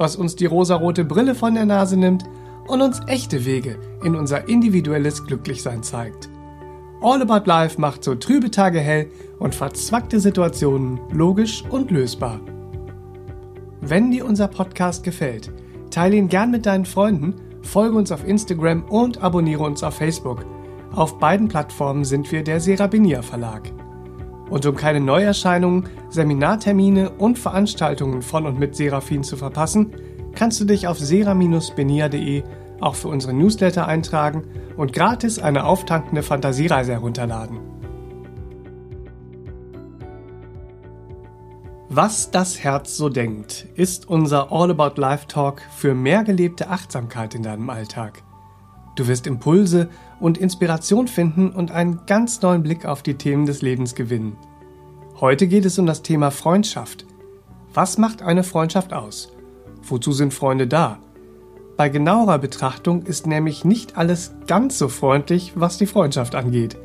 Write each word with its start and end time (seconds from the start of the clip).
was 0.00 0.16
uns 0.16 0.34
die 0.34 0.46
rosarote 0.46 1.04
Brille 1.04 1.34
von 1.34 1.54
der 1.54 1.66
Nase 1.66 1.96
nimmt 1.96 2.24
und 2.66 2.80
uns 2.80 3.00
echte 3.06 3.44
Wege 3.44 3.78
in 4.02 4.16
unser 4.16 4.48
individuelles 4.48 5.26
Glücklichsein 5.26 5.82
zeigt. 5.82 6.30
All 7.02 7.20
About 7.20 7.46
Life 7.46 7.78
macht 7.78 8.02
so 8.02 8.14
trübe 8.14 8.50
Tage 8.50 8.80
hell 8.80 9.10
und 9.38 9.54
verzwackte 9.54 10.18
Situationen 10.18 11.00
logisch 11.12 11.64
und 11.68 11.90
lösbar. 11.90 12.40
Wenn 13.82 14.10
dir 14.10 14.24
unser 14.24 14.48
Podcast 14.48 15.04
gefällt, 15.04 15.52
teile 15.90 16.16
ihn 16.16 16.28
gern 16.28 16.50
mit 16.50 16.64
deinen 16.64 16.86
Freunden, 16.86 17.34
folge 17.60 17.96
uns 17.96 18.10
auf 18.10 18.26
Instagram 18.26 18.84
und 18.84 19.22
abonniere 19.22 19.64
uns 19.64 19.82
auf 19.82 19.96
Facebook. 19.96 20.46
Auf 20.94 21.18
beiden 21.18 21.48
Plattformen 21.48 22.06
sind 22.06 22.32
wir 22.32 22.42
der 22.42 22.60
Serabinier 22.60 23.22
Verlag. 23.22 23.70
Und 24.50 24.66
um 24.66 24.74
keine 24.74 25.00
Neuerscheinungen, 25.00 25.88
Seminartermine 26.10 27.10
und 27.10 27.38
Veranstaltungen 27.38 28.20
von 28.20 28.46
und 28.46 28.58
mit 28.58 28.74
Serafin 28.74 29.22
zu 29.22 29.36
verpassen, 29.36 29.92
kannst 30.34 30.60
du 30.60 30.64
dich 30.64 30.88
auf 30.88 30.98
sera-benia.de 30.98 32.42
auch 32.80 32.94
für 32.94 33.08
unsere 33.08 33.32
Newsletter 33.32 33.86
eintragen 33.86 34.44
und 34.76 34.92
gratis 34.92 35.38
eine 35.38 35.64
auftankende 35.64 36.22
Fantasiereise 36.22 36.92
herunterladen. 36.92 37.60
Was 41.92 42.30
das 42.30 42.62
Herz 42.62 42.96
so 42.96 43.08
denkt, 43.08 43.66
ist 43.74 44.08
unser 44.08 44.52
All 44.52 44.70
About 44.70 45.00
Life 45.00 45.26
Talk 45.26 45.60
für 45.76 45.92
mehr 45.94 46.22
gelebte 46.22 46.68
Achtsamkeit 46.68 47.34
in 47.34 47.42
deinem 47.42 47.68
Alltag. 47.68 48.22
Du 48.94 49.08
wirst 49.08 49.26
Impulse 49.26 49.88
und 50.20 50.38
Inspiration 50.38 51.08
finden 51.08 51.50
und 51.50 51.72
einen 51.72 52.00
ganz 52.06 52.42
neuen 52.42 52.62
Blick 52.62 52.86
auf 52.86 53.02
die 53.02 53.14
Themen 53.14 53.44
des 53.44 53.60
Lebens 53.60 53.94
gewinnen. 53.94 54.36
Heute 55.20 55.48
geht 55.48 55.66
es 55.66 55.78
um 55.78 55.84
das 55.84 56.00
Thema 56.00 56.30
Freundschaft. 56.30 57.04
Was 57.74 57.98
macht 57.98 58.22
eine 58.22 58.42
Freundschaft 58.42 58.94
aus? 58.94 59.30
Wozu 59.82 60.12
sind 60.12 60.32
Freunde 60.32 60.66
da? 60.66 60.98
Bei 61.76 61.90
genauerer 61.90 62.38
Betrachtung 62.38 63.02
ist 63.02 63.26
nämlich 63.26 63.62
nicht 63.62 63.98
alles 63.98 64.32
ganz 64.46 64.78
so 64.78 64.88
freundlich, 64.88 65.52
was 65.56 65.76
die 65.76 65.84
Freundschaft 65.84 66.34
angeht. 66.34 66.78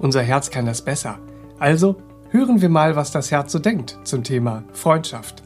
Unser 0.00 0.20
Herz 0.20 0.50
kann 0.50 0.66
das 0.66 0.82
besser. 0.82 1.20
Also 1.60 1.94
hören 2.30 2.60
wir 2.60 2.70
mal, 2.70 2.96
was 2.96 3.12
das 3.12 3.30
Herz 3.30 3.52
so 3.52 3.60
denkt 3.60 4.00
zum 4.02 4.24
Thema 4.24 4.64
Freundschaft. 4.72 5.44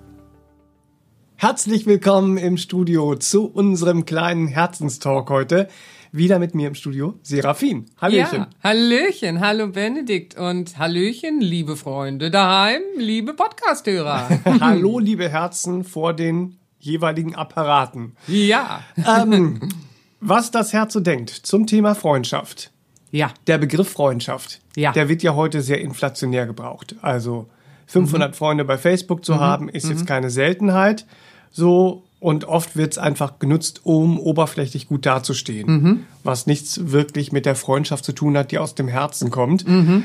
Herzlich 1.36 1.84
willkommen 1.84 2.38
im 2.38 2.56
Studio 2.56 3.16
zu 3.16 3.44
unserem 3.44 4.06
kleinen 4.06 4.48
Herzenstalk 4.48 5.28
heute. 5.28 5.69
Wieder 6.17 6.39
mit 6.39 6.55
mir 6.55 6.69
im 6.69 6.77
Studio 6.77 7.19
Serafin. 7.23 7.87
Hallöchen. 8.01 8.39
Ja, 8.39 8.48
Hallöchen, 8.62 9.41
hallo 9.41 9.67
Benedikt 9.67 10.39
und 10.39 10.79
Hallöchen, 10.79 11.41
liebe 11.41 11.77
Freunde 11.77 12.31
daheim, 12.31 12.83
liebe 12.97 13.34
Podcasthörer. 13.34 14.29
hallo, 14.61 15.01
liebe 15.01 15.29
Herzen 15.29 15.83
vor 15.83 16.15
den 16.15 16.56
jeweiligen 16.79 17.34
Apparaten. 17.34 18.15
Ja. 18.29 18.84
Ähm, 18.97 19.69
was 20.21 20.53
das 20.53 20.73
Herz 20.73 20.93
so 20.93 21.01
denkt 21.01 21.31
zum 21.31 21.67
Thema 21.67 21.97
Freundschaft. 21.97 22.71
Ja. 23.11 23.34
Der 23.49 23.59
Begriff 23.59 23.89
Freundschaft. 23.89 24.61
Ja. 24.77 24.93
Der 24.93 25.09
wird 25.09 25.25
ja 25.25 25.34
heute 25.34 25.62
sehr 25.62 25.81
inflationär 25.81 26.47
gebraucht. 26.47 26.94
Also 27.03 27.49
500 27.88 28.31
mhm. 28.31 28.34
Freunde 28.34 28.65
bei 28.65 28.78
Facebook 28.78 29.25
zu 29.25 29.34
mhm. 29.34 29.41
haben, 29.41 29.69
ist 29.69 29.87
mhm. 29.87 29.91
jetzt 29.91 30.06
keine 30.06 30.31
Seltenheit. 30.31 31.06
So, 31.50 32.05
und 32.25 32.47
oft 32.47 32.75
wird 32.75 32.93
es 32.93 32.99
einfach 32.99 33.39
genutzt, 33.39 33.83
um 33.85 34.19
oberflächlich 34.19 34.89
gut 34.89 35.05
dazustehen, 35.05 35.67
mhm. 35.71 36.01
was 36.23 36.47
nichts 36.47 36.91
wirklich 36.91 37.33
mit 37.33 37.45
der 37.45 37.55
Freundschaft 37.55 38.03
zu 38.03 38.12
tun 38.12 38.39
hat, 38.39 38.51
die 38.51 38.57
aus 38.57 38.75
dem 38.75 38.89
Herzen 38.89 39.31
kommt. 39.31 39.69
Mhm. 39.69 40.05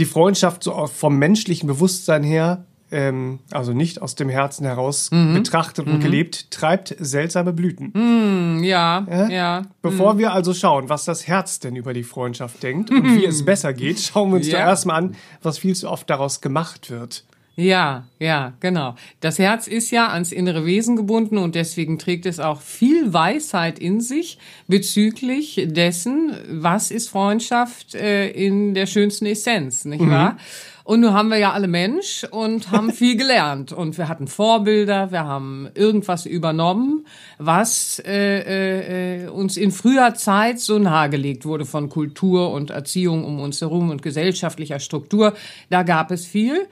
Die 0.00 0.04
Freundschaft 0.04 0.64
so 0.64 0.88
vom 0.88 1.20
menschlichen 1.20 1.68
Bewusstsein 1.68 2.24
her, 2.24 2.64
ähm, 2.90 3.38
also 3.52 3.72
nicht 3.72 4.02
aus 4.02 4.16
dem 4.16 4.28
Herzen 4.28 4.66
heraus 4.66 5.08
mhm. 5.12 5.34
betrachtet 5.34 5.86
und 5.86 5.98
mhm. 5.98 6.00
gelebt, 6.00 6.50
treibt 6.50 6.96
seltsame 6.98 7.52
Blüten. 7.52 7.92
Mhm, 7.94 8.64
ja, 8.64 9.06
ja. 9.08 9.28
ja. 9.28 9.62
Bevor 9.82 10.14
mhm. 10.14 10.18
wir 10.18 10.32
also 10.32 10.54
schauen, 10.54 10.88
was 10.88 11.04
das 11.04 11.28
Herz 11.28 11.60
denn 11.60 11.76
über 11.76 11.94
die 11.94 12.02
Freundschaft 12.02 12.60
denkt 12.64 12.90
und 12.90 13.04
wie 13.04 13.24
es 13.24 13.44
besser 13.44 13.72
geht, 13.72 14.00
schauen 14.00 14.30
wir 14.30 14.38
uns 14.38 14.48
ja. 14.48 14.58
doch 14.58 14.66
erstmal 14.66 14.96
an, 14.96 15.14
was 15.42 15.58
viel 15.58 15.76
zu 15.76 15.88
oft 15.88 16.10
daraus 16.10 16.40
gemacht 16.40 16.90
wird. 16.90 17.22
Ja, 17.54 18.04
ja, 18.18 18.54
genau. 18.60 18.94
Das 19.20 19.38
Herz 19.38 19.66
ist 19.66 19.90
ja 19.90 20.08
ans 20.08 20.32
innere 20.32 20.64
Wesen 20.64 20.96
gebunden 20.96 21.36
und 21.36 21.54
deswegen 21.54 21.98
trägt 21.98 22.24
es 22.24 22.40
auch 22.40 22.62
viel 22.62 23.12
Weisheit 23.12 23.78
in 23.78 24.00
sich 24.00 24.38
bezüglich 24.68 25.62
dessen, 25.66 26.32
was 26.48 26.90
ist 26.90 27.10
Freundschaft 27.10 27.94
äh, 27.94 28.30
in 28.30 28.72
der 28.72 28.86
schönsten 28.86 29.26
Essenz, 29.26 29.84
nicht 29.84 30.00
mhm. 30.00 30.10
wahr? 30.10 30.36
Und 30.84 31.00
nun 31.00 31.12
haben 31.12 31.28
wir 31.28 31.38
ja 31.38 31.52
alle 31.52 31.68
Mensch 31.68 32.24
und 32.30 32.70
haben 32.70 32.90
viel 32.92 33.16
gelernt. 33.16 33.72
Und 33.72 33.98
wir 33.98 34.08
hatten 34.08 34.26
Vorbilder, 34.26 35.12
wir 35.12 35.24
haben 35.24 35.68
irgendwas 35.74 36.26
übernommen, 36.26 37.06
was 37.38 38.02
äh, 38.04 39.24
äh, 39.24 39.28
uns 39.28 39.56
in 39.56 39.70
früher 39.70 40.14
Zeit 40.14 40.58
so 40.58 40.78
nahegelegt 40.78 41.44
wurde 41.44 41.66
von 41.66 41.88
Kultur 41.88 42.50
und 42.50 42.70
Erziehung 42.70 43.24
um 43.24 43.40
uns 43.40 43.60
herum 43.60 43.90
und 43.90 44.02
gesellschaftlicher 44.02 44.80
Struktur. 44.80 45.34
Da 45.70 45.82
gab 45.82 46.10
es 46.10 46.26
viel. 46.26 46.66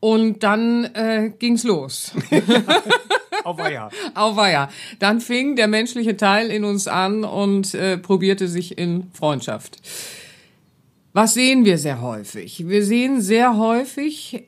Und 0.00 0.42
dann 0.42 0.86
äh, 0.94 1.30
ging's 1.38 1.62
los. 1.64 2.12
Auf 3.44 3.58
Weiher. 3.58 3.90
Auf 4.14 4.36
Weiher. 4.36 4.70
Dann 4.98 5.20
fing 5.20 5.56
der 5.56 5.68
menschliche 5.68 6.16
Teil 6.16 6.50
in 6.50 6.64
uns 6.64 6.88
an 6.88 7.24
und 7.24 7.74
äh, 7.74 7.98
probierte 7.98 8.48
sich 8.48 8.78
in 8.78 9.10
Freundschaft. 9.12 9.78
Was 11.12 11.34
sehen 11.34 11.64
wir 11.64 11.78
sehr 11.78 12.00
häufig? 12.00 12.68
Wir 12.68 12.84
sehen 12.84 13.20
sehr 13.20 13.56
häufig, 13.56 14.44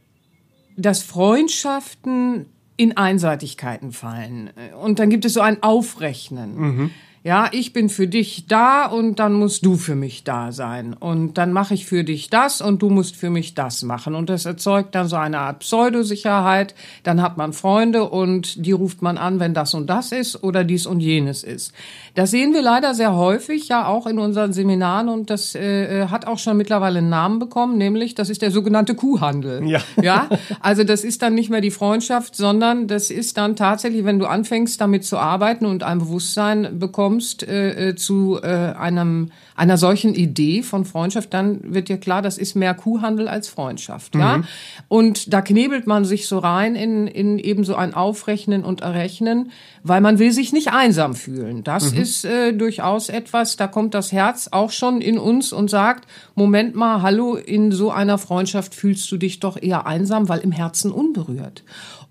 dass 0.76 1.02
Freundschaften 1.02 2.46
in 2.76 2.96
Einseitigkeiten 2.96 3.92
fallen. 3.92 4.50
Und 4.80 4.98
dann 4.98 5.10
gibt 5.10 5.24
es 5.24 5.34
so 5.34 5.40
ein 5.40 5.62
Aufrechnen. 5.62 6.56
Mhm. 6.56 6.90
Ja, 7.24 7.48
ich 7.52 7.72
bin 7.72 7.88
für 7.88 8.08
dich 8.08 8.46
da 8.48 8.86
und 8.86 9.20
dann 9.20 9.34
musst 9.34 9.64
du 9.64 9.76
für 9.76 9.94
mich 9.94 10.24
da 10.24 10.50
sein. 10.50 10.92
Und 10.92 11.38
dann 11.38 11.52
mache 11.52 11.72
ich 11.74 11.86
für 11.86 12.02
dich 12.02 12.30
das 12.30 12.60
und 12.60 12.82
du 12.82 12.90
musst 12.90 13.14
für 13.14 13.30
mich 13.30 13.54
das 13.54 13.84
machen. 13.84 14.16
Und 14.16 14.28
das 14.28 14.44
erzeugt 14.44 14.96
dann 14.96 15.06
so 15.06 15.14
eine 15.14 15.38
Art 15.38 15.60
Pseudosicherheit. 15.60 16.74
Dann 17.04 17.22
hat 17.22 17.36
man 17.36 17.52
Freunde 17.52 18.08
und 18.08 18.66
die 18.66 18.72
ruft 18.72 19.02
man 19.02 19.18
an, 19.18 19.38
wenn 19.38 19.54
das 19.54 19.72
und 19.72 19.88
das 19.88 20.10
ist 20.10 20.42
oder 20.42 20.64
dies 20.64 20.84
und 20.84 20.98
jenes 20.98 21.44
ist. 21.44 21.72
Das 22.14 22.32
sehen 22.32 22.52
wir 22.54 22.62
leider 22.62 22.92
sehr 22.94 23.14
häufig, 23.14 23.68
ja 23.68 23.86
auch 23.86 24.06
in 24.06 24.18
unseren 24.18 24.52
Seminaren 24.52 25.08
und 25.08 25.30
das 25.30 25.54
äh, 25.54 26.08
hat 26.08 26.26
auch 26.26 26.38
schon 26.38 26.56
mittlerweile 26.56 26.98
einen 26.98 27.08
Namen 27.08 27.38
bekommen, 27.38 27.78
nämlich 27.78 28.14
das 28.14 28.28
ist 28.28 28.42
der 28.42 28.50
sogenannte 28.50 28.94
Kuhhandel. 28.94 29.66
Ja. 29.66 29.80
ja, 30.02 30.28
also 30.60 30.84
das 30.84 31.04
ist 31.04 31.22
dann 31.22 31.34
nicht 31.34 31.48
mehr 31.48 31.60
die 31.60 31.70
Freundschaft, 31.70 32.36
sondern 32.36 32.86
das 32.86 33.10
ist 33.10 33.38
dann 33.38 33.56
tatsächlich, 33.56 34.04
wenn 34.04 34.18
du 34.18 34.26
anfängst 34.26 34.80
damit 34.80 35.04
zu 35.04 35.16
arbeiten 35.16 35.64
und 35.64 35.84
ein 35.84 36.00
Bewusstsein 36.00 36.78
bekommst, 36.78 37.11
kommst 37.12 37.42
äh, 37.42 37.90
äh, 37.90 37.94
zu 37.94 38.38
äh, 38.42 38.46
einem, 38.46 39.32
einer 39.54 39.76
solchen 39.76 40.14
Idee 40.14 40.62
von 40.62 40.86
Freundschaft, 40.86 41.34
dann 41.34 41.74
wird 41.74 41.90
dir 41.90 41.98
klar, 41.98 42.22
das 42.22 42.38
ist 42.38 42.54
mehr 42.54 42.72
Kuhhandel 42.72 43.28
als 43.28 43.48
Freundschaft. 43.48 44.14
Mhm. 44.14 44.20
Ja? 44.20 44.42
Und 44.88 45.30
da 45.30 45.42
knebelt 45.42 45.86
man 45.86 46.06
sich 46.06 46.26
so 46.26 46.38
rein 46.38 46.74
in, 46.74 47.06
in 47.06 47.38
eben 47.38 47.64
so 47.64 47.74
ein 47.74 47.92
Aufrechnen 47.92 48.64
und 48.64 48.80
Errechnen, 48.80 49.50
weil 49.82 50.00
man 50.00 50.18
will 50.18 50.32
sich 50.32 50.54
nicht 50.54 50.72
einsam 50.72 51.14
fühlen. 51.14 51.64
Das 51.64 51.92
mhm. 51.92 52.00
ist 52.00 52.24
äh, 52.24 52.54
durchaus 52.54 53.10
etwas, 53.10 53.56
da 53.56 53.66
kommt 53.66 53.92
das 53.92 54.10
Herz 54.10 54.48
auch 54.50 54.70
schon 54.70 55.02
in 55.02 55.18
uns 55.18 55.52
und 55.52 55.68
sagt, 55.68 56.08
Moment 56.34 56.74
mal, 56.74 57.02
hallo, 57.02 57.34
in 57.34 57.72
so 57.72 57.90
einer 57.90 58.16
Freundschaft 58.16 58.74
fühlst 58.74 59.12
du 59.12 59.18
dich 59.18 59.38
doch 59.38 59.60
eher 59.60 59.86
einsam, 59.86 60.30
weil 60.30 60.40
im 60.40 60.52
Herzen 60.52 60.90
unberührt. 60.90 61.62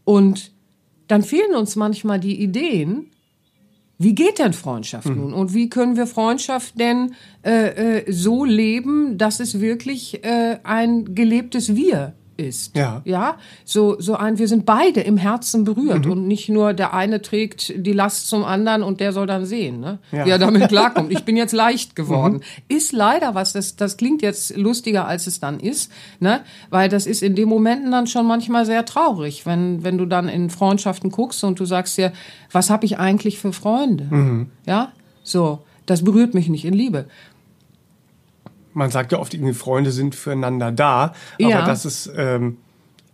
Und 0.03 0.51
dann 1.07 1.23
fehlen 1.23 1.55
uns 1.55 1.75
manchmal 1.75 2.19
die 2.19 2.39
Ideen, 2.39 3.07
wie 4.01 4.15
geht 4.15 4.39
denn 4.39 4.53
Freundschaft 4.53 5.07
mhm. 5.07 5.15
nun? 5.15 5.33
Und 5.33 5.53
wie 5.53 5.69
können 5.69 5.95
wir 5.95 6.07
Freundschaft 6.07 6.79
denn 6.79 7.15
äh, 7.43 7.99
äh, 7.99 8.11
so 8.11 8.45
leben, 8.45 9.17
dass 9.17 9.39
es 9.39 9.59
wirklich 9.59 10.23
äh, 10.23 10.59
ein 10.63 11.15
gelebtes 11.15 11.75
Wir 11.75 12.13
ist. 12.41 12.75
Ja. 12.75 13.01
Ja, 13.05 13.35
so, 13.65 13.99
so 13.99 14.15
ein, 14.15 14.37
wir 14.37 14.47
sind 14.47 14.65
beide 14.65 15.01
im 15.01 15.17
Herzen 15.17 15.63
berührt 15.63 16.05
und 16.05 16.27
nicht 16.27 16.49
nur 16.49 16.73
der 16.73 16.93
eine 16.93 17.21
trägt 17.21 17.73
die 17.75 17.93
Last 17.93 18.27
zum 18.27 18.43
anderen 18.43 18.83
und 18.83 18.99
der 18.99 19.13
soll 19.13 19.27
dann 19.27 19.45
sehen, 19.45 19.79
ne? 19.79 19.99
Ja. 20.11 20.25
wie 20.25 20.29
er 20.29 20.39
damit 20.39 20.67
klarkommt. 20.69 21.11
Ich 21.11 21.23
bin 21.23 21.37
jetzt 21.37 21.53
leicht 21.53 21.95
geworden. 21.95 22.41
Ist 22.67 22.91
leider 22.91 23.35
was, 23.35 23.53
das, 23.53 23.75
das 23.75 23.97
klingt 23.97 24.21
jetzt 24.21 24.55
lustiger, 24.57 25.07
als 25.07 25.27
es 25.27 25.39
dann 25.39 25.59
ist, 25.59 25.91
ne? 26.19 26.41
weil 26.69 26.89
das 26.89 27.05
ist 27.05 27.23
in 27.23 27.35
den 27.35 27.47
Momenten 27.47 27.91
dann 27.91 28.07
schon 28.07 28.25
manchmal 28.25 28.65
sehr 28.65 28.85
traurig, 28.85 29.45
wenn, 29.45 29.83
wenn 29.83 29.97
du 29.97 30.05
dann 30.05 30.27
in 30.27 30.49
Freundschaften 30.49 31.11
guckst 31.11 31.43
und 31.43 31.59
du 31.59 31.65
sagst 31.65 31.97
dir, 31.97 32.11
was 32.51 32.69
habe 32.69 32.85
ich 32.85 32.97
eigentlich 32.99 33.39
für 33.39 33.53
Freunde? 33.53 34.47
Ja, 34.65 34.91
so, 35.23 35.59
das 35.85 36.03
berührt 36.03 36.33
mich 36.33 36.47
nicht 36.47 36.65
in 36.65 36.73
Liebe. 36.73 37.05
Man 38.73 38.89
sagt 38.91 39.11
ja 39.11 39.19
oft, 39.19 39.33
irgendwie 39.33 39.53
Freunde 39.53 39.91
sind 39.91 40.15
füreinander 40.15 40.71
da, 40.71 41.13
aber 41.39 41.49
Ja. 41.49 41.65
das 41.65 41.85
ist 41.85 42.09
ähm, 42.15 42.57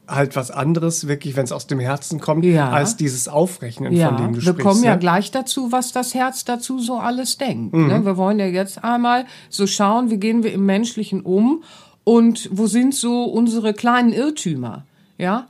halt 0.08 0.36
was 0.36 0.52
anderes, 0.52 1.08
wirklich, 1.08 1.36
wenn 1.36 1.44
es 1.44 1.52
aus 1.52 1.68
dem 1.68 1.80
Herzen 1.80 2.20
kommt, 2.22 2.46
Ja. 2.46 2.70
als 2.70 2.96
dieses 2.96 3.28
Aufrechnen, 3.28 3.92
Ja, 3.94 4.08
von 4.10 4.18
dem 4.18 4.28
du 4.34 4.36
wir 4.36 4.42
sprichst. 4.54 4.60
kommen 4.62 4.84
ja 4.84 4.94
ne? 4.94 5.00
gleich 5.00 5.32
dazu, 5.32 5.72
was 5.72 5.92
das 5.92 6.14
Herz 6.14 6.46
dazu 6.46 6.80
so 6.80 6.98
alles 6.98 7.38
denkt. 7.38 7.74
Ne? 7.74 8.06
Wir 8.06 8.16
wollen 8.18 8.40
ja 8.40 8.46
jetzt 8.46 8.84
einmal 8.84 9.26
so 9.50 9.68
schauen, 9.68 10.10
wie 10.10 10.18
gehen 10.18 10.44
wir 10.44 10.54
im 10.54 10.66
Menschlichen 10.66 11.22
um 11.22 11.64
und 12.06 12.50
wo 12.54 12.68
sind 12.68 12.96
so 12.96 13.26
unsere 13.26 13.74
kleinen 13.74 14.14
Irrtümer. 14.14 14.86
Ja, 15.18 15.48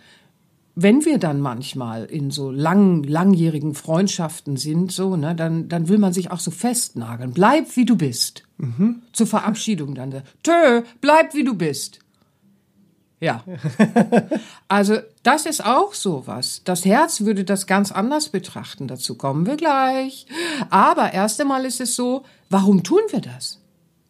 wenn 0.79 1.05
wir 1.05 1.17
dann 1.17 1.41
manchmal 1.41 2.05
in 2.05 2.29
so 2.29 2.51
lang, 2.51 3.01
langjährigen 3.01 3.73
Freundschaften 3.73 4.57
sind, 4.57 4.91
so, 4.91 5.15
ne, 5.15 5.33
dann, 5.33 5.67
dann 5.69 5.89
will 5.89 5.97
man 5.97 6.13
sich 6.13 6.29
auch 6.29 6.39
so 6.39 6.51
festnageln. 6.51 7.33
Bleib 7.33 7.75
wie 7.75 7.85
du 7.85 7.95
bist. 7.95 8.43
Zur 9.11 9.25
Verabschiedung 9.25 9.95
dann. 9.95 10.21
Tö, 10.43 10.83
bleib 11.01 11.33
wie 11.33 11.43
du 11.43 11.55
bist. 11.55 11.99
Ja. 13.19 13.43
Also, 14.69 14.97
das 15.23 15.45
ist 15.45 15.65
auch 15.65 15.93
sowas. 15.93 16.61
Das 16.65 16.83
Herz 16.83 17.21
würde 17.21 17.45
das 17.45 17.67
ganz 17.67 17.91
anders 17.91 18.29
betrachten. 18.29 18.87
Dazu 18.87 19.15
kommen 19.15 19.45
wir 19.45 19.55
gleich. 19.55 20.27
Aber 20.69 21.13
erst 21.13 21.39
einmal 21.39 21.63
ist 21.63 21.79
es 21.79 21.95
so, 21.95 22.23
warum 22.49 22.83
tun 22.83 22.99
wir 23.11 23.21
das? 23.21 23.61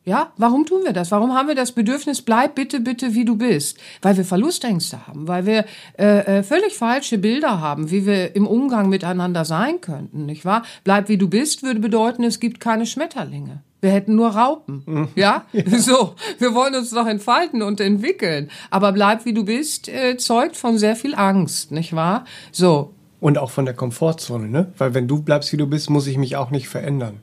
Ja, 0.07 0.31
warum 0.37 0.65
tun 0.65 0.85
wir 0.85 0.93
das? 0.93 1.11
Warum 1.11 1.33
haben 1.33 1.49
wir 1.49 1.55
das 1.55 1.73
Bedürfnis, 1.73 2.21
bleib 2.21 2.55
bitte, 2.55 2.79
bitte, 2.79 3.13
wie 3.13 3.25
du 3.25 3.35
bist? 3.35 3.77
Weil 4.01 4.15
wir 4.15 4.23
Verlustängste 4.23 5.05
haben, 5.05 5.27
weil 5.27 5.45
wir 5.45 5.65
äh, 5.99 6.37
äh, 6.37 6.43
völlig 6.43 6.77
falsche 6.77 7.17
Bilder 7.17 7.59
haben, 7.59 7.91
wie 7.91 8.05
wir 8.05 8.33
im 8.33 8.47
Umgang 8.47 8.87
miteinander 8.87 9.43
sein 9.43 9.81
könnten, 9.81 10.25
nicht 10.25 10.45
wahr? 10.45 10.63
Bleib 10.85 11.09
wie 11.09 11.17
du 11.17 11.27
bist 11.27 11.61
würde 11.61 11.81
bedeuten, 11.81 12.23
es 12.23 12.39
gibt 12.39 12.61
keine 12.61 12.85
Schmetterlinge. 12.85 13.63
Wir 13.81 13.91
hätten 13.91 14.15
nur 14.15 14.29
Raupen, 14.29 15.09
ja? 15.15 15.43
So, 15.77 16.15
wir 16.39 16.55
wollen 16.55 16.75
uns 16.75 16.91
doch 16.91 17.05
entfalten 17.05 17.61
und 17.61 17.81
entwickeln. 17.81 18.49
Aber 18.71 18.93
bleib 18.93 19.25
wie 19.25 19.33
du 19.33 19.43
bist 19.43 19.89
äh, 19.89 20.15
zeugt 20.15 20.55
von 20.55 20.77
sehr 20.77 20.95
viel 20.95 21.15
Angst, 21.15 21.73
nicht 21.73 21.93
wahr? 21.93 22.23
So, 22.53 22.93
Und 23.19 23.37
auch 23.37 23.51
von 23.51 23.65
der 23.65 23.73
Komfortzone, 23.73 24.47
ne? 24.47 24.71
Weil 24.77 24.93
wenn 24.93 25.09
du 25.09 25.21
bleibst, 25.21 25.51
wie 25.51 25.57
du 25.57 25.67
bist, 25.67 25.89
muss 25.89 26.07
ich 26.07 26.17
mich 26.17 26.37
auch 26.37 26.49
nicht 26.49 26.69
verändern. 26.69 27.19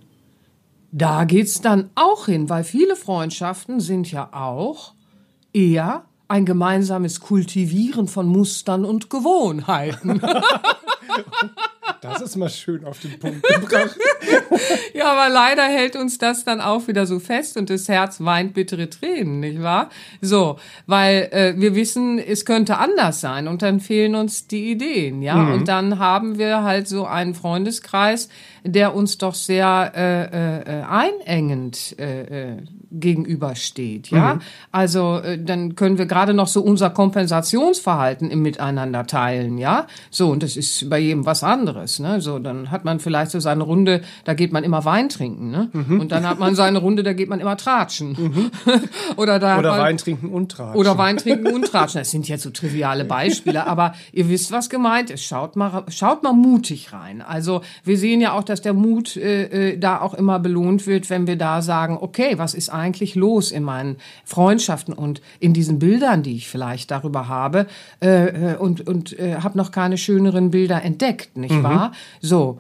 Da 0.97 1.25
geht's 1.25 1.61
dann 1.61 1.91
auch 1.97 2.27
hin, 2.27 2.49
weil 2.49 2.63
viele 2.63 2.95
Freundschaften 2.95 3.81
sind 3.81 4.13
ja 4.13 4.29
auch 4.33 4.95
eher 5.53 6.05
ein 6.29 6.47
gemeinsames 6.47 7.19
Kultivieren 7.19 8.07
von 8.07 8.29
Mustern 8.29 8.85
und 8.85 9.11
Gewohnheiten. 9.11 10.23
Das 12.01 12.21
ist 12.21 12.37
mal 12.37 12.51
schön 12.51 12.85
auf 12.85 13.01
den 13.01 13.19
Punkt 13.19 13.43
gebracht. 13.43 13.97
ja, 14.95 15.11
aber 15.11 15.33
leider 15.33 15.63
hält 15.63 15.97
uns 15.97 16.19
das 16.19 16.45
dann 16.45 16.61
auch 16.61 16.87
wieder 16.87 17.07
so 17.07 17.19
fest 17.19 17.57
und 17.57 17.71
das 17.71 17.89
Herz 17.89 18.21
weint 18.21 18.53
bittere 18.53 18.91
Tränen, 18.91 19.41
nicht 19.41 19.63
wahr? 19.63 19.89
So, 20.21 20.59
weil 20.87 21.29
äh, 21.33 21.55
wir 21.57 21.75
wissen, 21.75 22.19
es 22.19 22.45
könnte 22.45 22.77
anders 22.77 23.23
sein 23.23 23.49
und 23.49 23.63
dann 23.63 23.81
fehlen 23.81 24.15
uns 24.15 24.47
die 24.47 24.71
Ideen, 24.71 25.23
ja? 25.23 25.53
Und 25.55 25.67
dann 25.69 25.99
haben 25.99 26.39
wir 26.39 26.63
halt 26.63 26.89
so 26.89 27.07
einen 27.07 27.35
Freundeskreis, 27.35 28.29
der 28.65 28.95
uns 28.95 29.19
doch 29.19 29.35
sehr 29.35 29.93
äh, 29.95 30.81
äh, 30.81 30.83
einengend 30.83 31.99
äh, 31.99 32.55
äh, 32.55 32.57
gegenübersteht, 32.91 34.11
ja? 34.11 34.39
Also 34.73 35.19
äh, 35.19 35.39
dann 35.39 35.75
können 35.75 35.99
wir 35.99 36.07
gerade 36.07 36.33
noch 36.33 36.49
so 36.49 36.63
unser 36.63 36.91
Kompensationsverhalten 36.91 38.31
im 38.31 38.43
Miteinander 38.43 39.07
teilen, 39.07 39.59
ja? 39.59 39.87
So, 40.11 40.31
und 40.31 40.43
das 40.43 40.57
ist 40.57 40.89
bei 40.89 40.99
jedem 40.99 41.27
was 41.27 41.43
anderes, 41.43 41.99
ne? 41.99 42.21
So, 42.21 42.39
dann 42.39 42.71
hat 42.71 42.85
man 42.85 43.01
vielleicht 43.01 43.33
so 43.33 43.41
seine 43.41 43.65
Runde, 43.65 44.01
da 44.25 44.35
geht 44.35 44.53
man 44.53 44.65
immer 44.65 44.85
Wein 44.85 45.09
trinken, 45.09 45.51
ne? 45.51 45.71
Und 45.75 46.13
dann 46.13 46.27
hat 46.27 46.39
man 46.39 46.55
seine 46.55 46.79
Runde, 46.79 47.03
da 47.03 47.13
geht 47.13 47.29
man 47.29 47.41
immer 47.41 47.57
tratschen. 47.57 48.51
Oder 49.17 49.39
da 49.39 49.59
Oder 49.59 49.73
man, 49.73 49.81
Wein 49.81 49.99
trinken 49.99 50.29
und 50.31 50.53
tratschen. 50.53 50.81
oder 50.81 50.97
Wein 50.99 51.17
trinken 51.17 51.49
und 51.49 51.67
tratschen. 51.67 52.01
Das 52.01 52.11
sind 52.11 52.29
jetzt 52.29 52.43
so 52.43 52.51
triviale 52.51 53.05
Beispiele, 53.05 53.67
aber 53.67 53.95
ihr 54.13 54.29
wisst, 54.29 54.53
was 54.53 54.71
gemeint 54.71 55.11
ist. 55.11 55.25
Schaut 55.25 55.57
mal, 55.57 55.85
schaut 55.89 56.23
mal 56.23 56.33
mutig 56.33 56.93
rein. 56.93 57.23
Also 57.23 57.63
wir 57.83 57.99
sehen 57.99 58.21
ja 58.21 58.33
auch, 58.33 58.45
dass 58.45 58.54
der 58.61 58.73
Mut 58.75 59.17
äh, 59.17 59.73
äh, 59.73 59.79
da 59.79 60.01
auch 60.01 60.15
immer 60.15 60.39
belohnt 60.39 60.87
wird, 60.87 61.11
wenn 61.11 61.27
wir 61.27 61.37
da 61.37 61.63
sagen, 61.63 61.97
okay, 62.01 62.35
was 62.39 62.55
ist 62.55 62.69
eigentlich 62.69 63.15
los 63.15 63.51
in 63.51 63.63
meinen 63.63 63.97
Freundschaften 64.25 64.95
und 64.95 65.21
in 65.41 65.53
diesen 65.53 65.79
Bildern, 65.79 66.23
die 66.23 66.37
ich 66.37 66.49
vielleicht 66.49 66.91
darüber 66.91 67.29
habe 67.29 67.67
äh, 68.03 68.53
äh, 68.53 68.57
und 68.57 68.87
und 68.87 69.19
äh, 69.19 69.37
habe 69.37 69.59
noch 69.59 69.71
keine 69.71 69.99
schöneren 69.99 70.51
Bilder 70.51 70.83
entdeckt, 70.83 71.37
nicht 71.37 71.63
wahr? 71.63 71.93
So. 72.21 72.59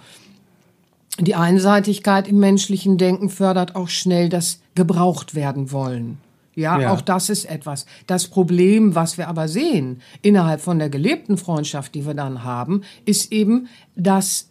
Die 1.20 1.36
Einseitigkeit 1.36 2.26
im 2.26 2.40
menschlichen 2.40 2.98
Denken 2.98 3.28
fördert 3.30 3.76
auch 3.76 3.88
schnell 3.88 4.28
das 4.28 4.60
gebraucht 4.74 5.36
werden 5.36 5.70
wollen. 5.70 6.18
Ja, 6.56 6.78
Ja. 6.80 6.92
auch 6.92 7.00
das 7.00 7.30
ist 7.30 7.44
etwas. 7.46 7.86
Das 8.06 8.28
Problem, 8.28 8.94
was 8.94 9.18
wir 9.18 9.28
aber 9.28 9.48
sehen 9.48 10.00
innerhalb 10.22 10.60
von 10.60 10.78
der 10.78 10.88
gelebten 10.88 11.36
Freundschaft, 11.36 11.94
die 11.94 12.06
wir 12.06 12.14
dann 12.14 12.44
haben, 12.44 12.82
ist 13.04 13.32
eben, 13.32 13.68
dass 13.96 14.48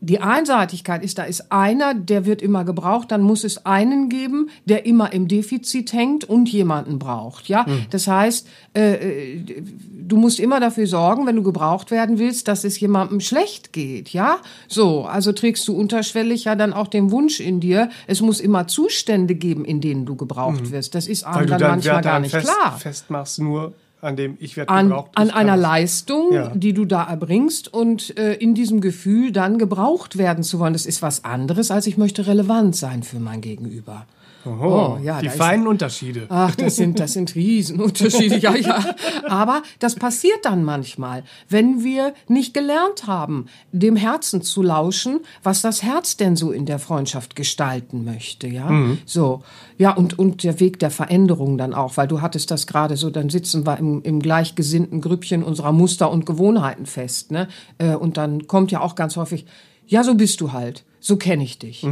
die 0.00 0.20
Einseitigkeit 0.20 1.02
ist, 1.02 1.18
da 1.18 1.24
ist 1.24 1.50
einer, 1.50 1.92
der 1.94 2.24
wird 2.24 2.40
immer 2.40 2.64
gebraucht, 2.64 3.10
dann 3.10 3.22
muss 3.22 3.42
es 3.42 3.66
einen 3.66 4.08
geben, 4.08 4.48
der 4.64 4.86
immer 4.86 5.12
im 5.12 5.26
Defizit 5.26 5.92
hängt 5.92 6.24
und 6.24 6.48
jemanden 6.48 6.98
braucht. 7.00 7.48
Ja, 7.48 7.66
das 7.90 8.06
heißt, 8.06 8.46
äh, 8.74 8.94
äh, 8.94 9.62
du 10.06 10.16
musst 10.16 10.38
immer 10.38 10.60
dafür 10.60 10.86
sorgen, 10.86 11.26
wenn 11.26 11.34
du 11.34 11.42
gebraucht 11.42 11.90
werden 11.90 12.18
willst, 12.18 12.46
dass 12.46 12.62
es 12.62 12.78
jemandem 12.78 13.20
schlecht 13.20 13.72
geht. 13.72 14.10
Ja, 14.10 14.38
so, 14.68 15.04
also 15.04 15.32
trägst 15.32 15.66
du 15.66 15.76
unterschwellig 15.76 16.44
ja 16.44 16.54
dann 16.54 16.72
auch 16.72 16.86
den 16.86 17.10
Wunsch 17.10 17.40
in 17.40 17.58
dir, 17.58 17.90
es 18.06 18.20
muss 18.20 18.38
immer 18.38 18.68
Zustände 18.68 19.34
geben, 19.34 19.64
in 19.64 19.80
denen 19.80 20.06
du 20.06 20.14
gebraucht 20.14 20.70
wirst. 20.70 20.94
Das 20.94 21.08
ist 21.08 21.24
einem 21.24 21.48
dann 21.48 21.58
deinen 21.58 21.70
manchmal 21.70 22.02
gar 22.02 22.20
nicht 22.20 22.30
fest, 22.30 22.46
klar 22.46 22.78
festmachst, 22.78 23.40
nur 23.40 23.74
an 24.00 24.16
dem 24.16 24.36
ich 24.40 24.56
werde 24.56 24.70
an, 24.70 24.88
gebraucht. 24.88 25.10
an 25.14 25.28
kann 25.28 25.36
einer. 25.36 25.56
Leistung, 25.56 26.32
Ja. 26.32 26.48
die 26.54 26.72
du 26.72 26.84
da 26.84 27.04
erbringst 27.04 27.72
und 27.72 28.16
äh, 28.18 28.34
in 28.34 28.54
diesem 28.54 28.80
Gefühl 28.80 29.32
dann 29.32 29.58
gebraucht 29.58 30.18
werden 30.18 30.44
zu 30.44 30.58
wollen. 30.58 30.72
Das 30.72 30.86
ist 30.86 31.02
was 31.02 31.24
anderes, 31.24 31.70
als 31.70 31.86
ich 31.86 31.96
möchte 31.98 32.26
relevant 32.26 32.76
sein 32.76 33.02
für 33.02 33.18
mein 33.18 33.40
Gegenüber. 33.40 34.06
Oho, 34.44 34.96
Oh, 34.96 34.98
ja, 35.02 35.20
die 35.20 35.26
da 35.26 35.32
ist- 35.32 35.38
feinen 35.38 35.66
Unterschiede. 35.66 36.26
Ach, 36.28 36.54
das 36.54 36.76
sind, 36.76 37.00
das 37.00 37.12
sind 37.12 37.34
Riesenunterschiede, 37.34 38.38
ja, 38.38 38.54
ja. 38.54 38.94
Aber 39.28 39.62
das 39.80 39.96
passiert 39.96 40.44
dann 40.44 40.64
manchmal, 40.64 41.24
wenn 41.48 41.82
wir 41.82 42.14
nicht 42.28 42.54
gelernt 42.54 43.06
haben, 43.06 43.46
dem 43.72 43.96
Herzen 43.96 44.40
zu 44.42 44.62
lauschen, 44.62 45.20
was 45.42 45.60
das 45.60 45.82
Herz 45.82 46.16
denn 46.16 46.36
so 46.36 46.52
in 46.52 46.66
der 46.66 46.78
Freundschaft 46.78 47.36
gestalten 47.36 48.04
möchte, 48.04 48.46
ja. 48.46 48.70
So, 49.04 49.42
ja, 49.76 49.92
und, 49.92 50.18
und 50.18 50.42
der 50.44 50.60
Weg 50.60 50.78
der 50.78 50.90
Veränderung 50.90 51.58
dann 51.58 51.74
auch, 51.74 51.96
weil 51.96 52.08
du 52.08 52.20
hattest 52.20 52.50
das 52.50 52.66
gerade 52.66 52.96
so, 52.96 53.10
dann 53.10 53.30
sitzen 53.30 53.66
wir 53.66 53.76
im, 53.78 54.02
im 54.02 54.20
gleichgesinnten 54.20 55.00
Grüppchen 55.00 55.42
unserer 55.42 55.72
Muster 55.72 56.10
und 56.10 56.26
Gewohnheiten 56.26 56.86
fest, 56.86 57.30
ne. 57.32 57.48
Äh, 57.78 57.94
Und 57.94 58.16
dann 58.16 58.46
kommt 58.46 58.70
ja 58.70 58.80
auch 58.80 58.94
ganz 58.94 59.16
häufig, 59.16 59.46
ja, 59.86 60.04
so 60.04 60.14
bist 60.14 60.40
du 60.40 60.52
halt. 60.52 60.84
So 61.00 61.16
kenne 61.16 61.44
ich 61.44 61.58
dich. 61.58 61.86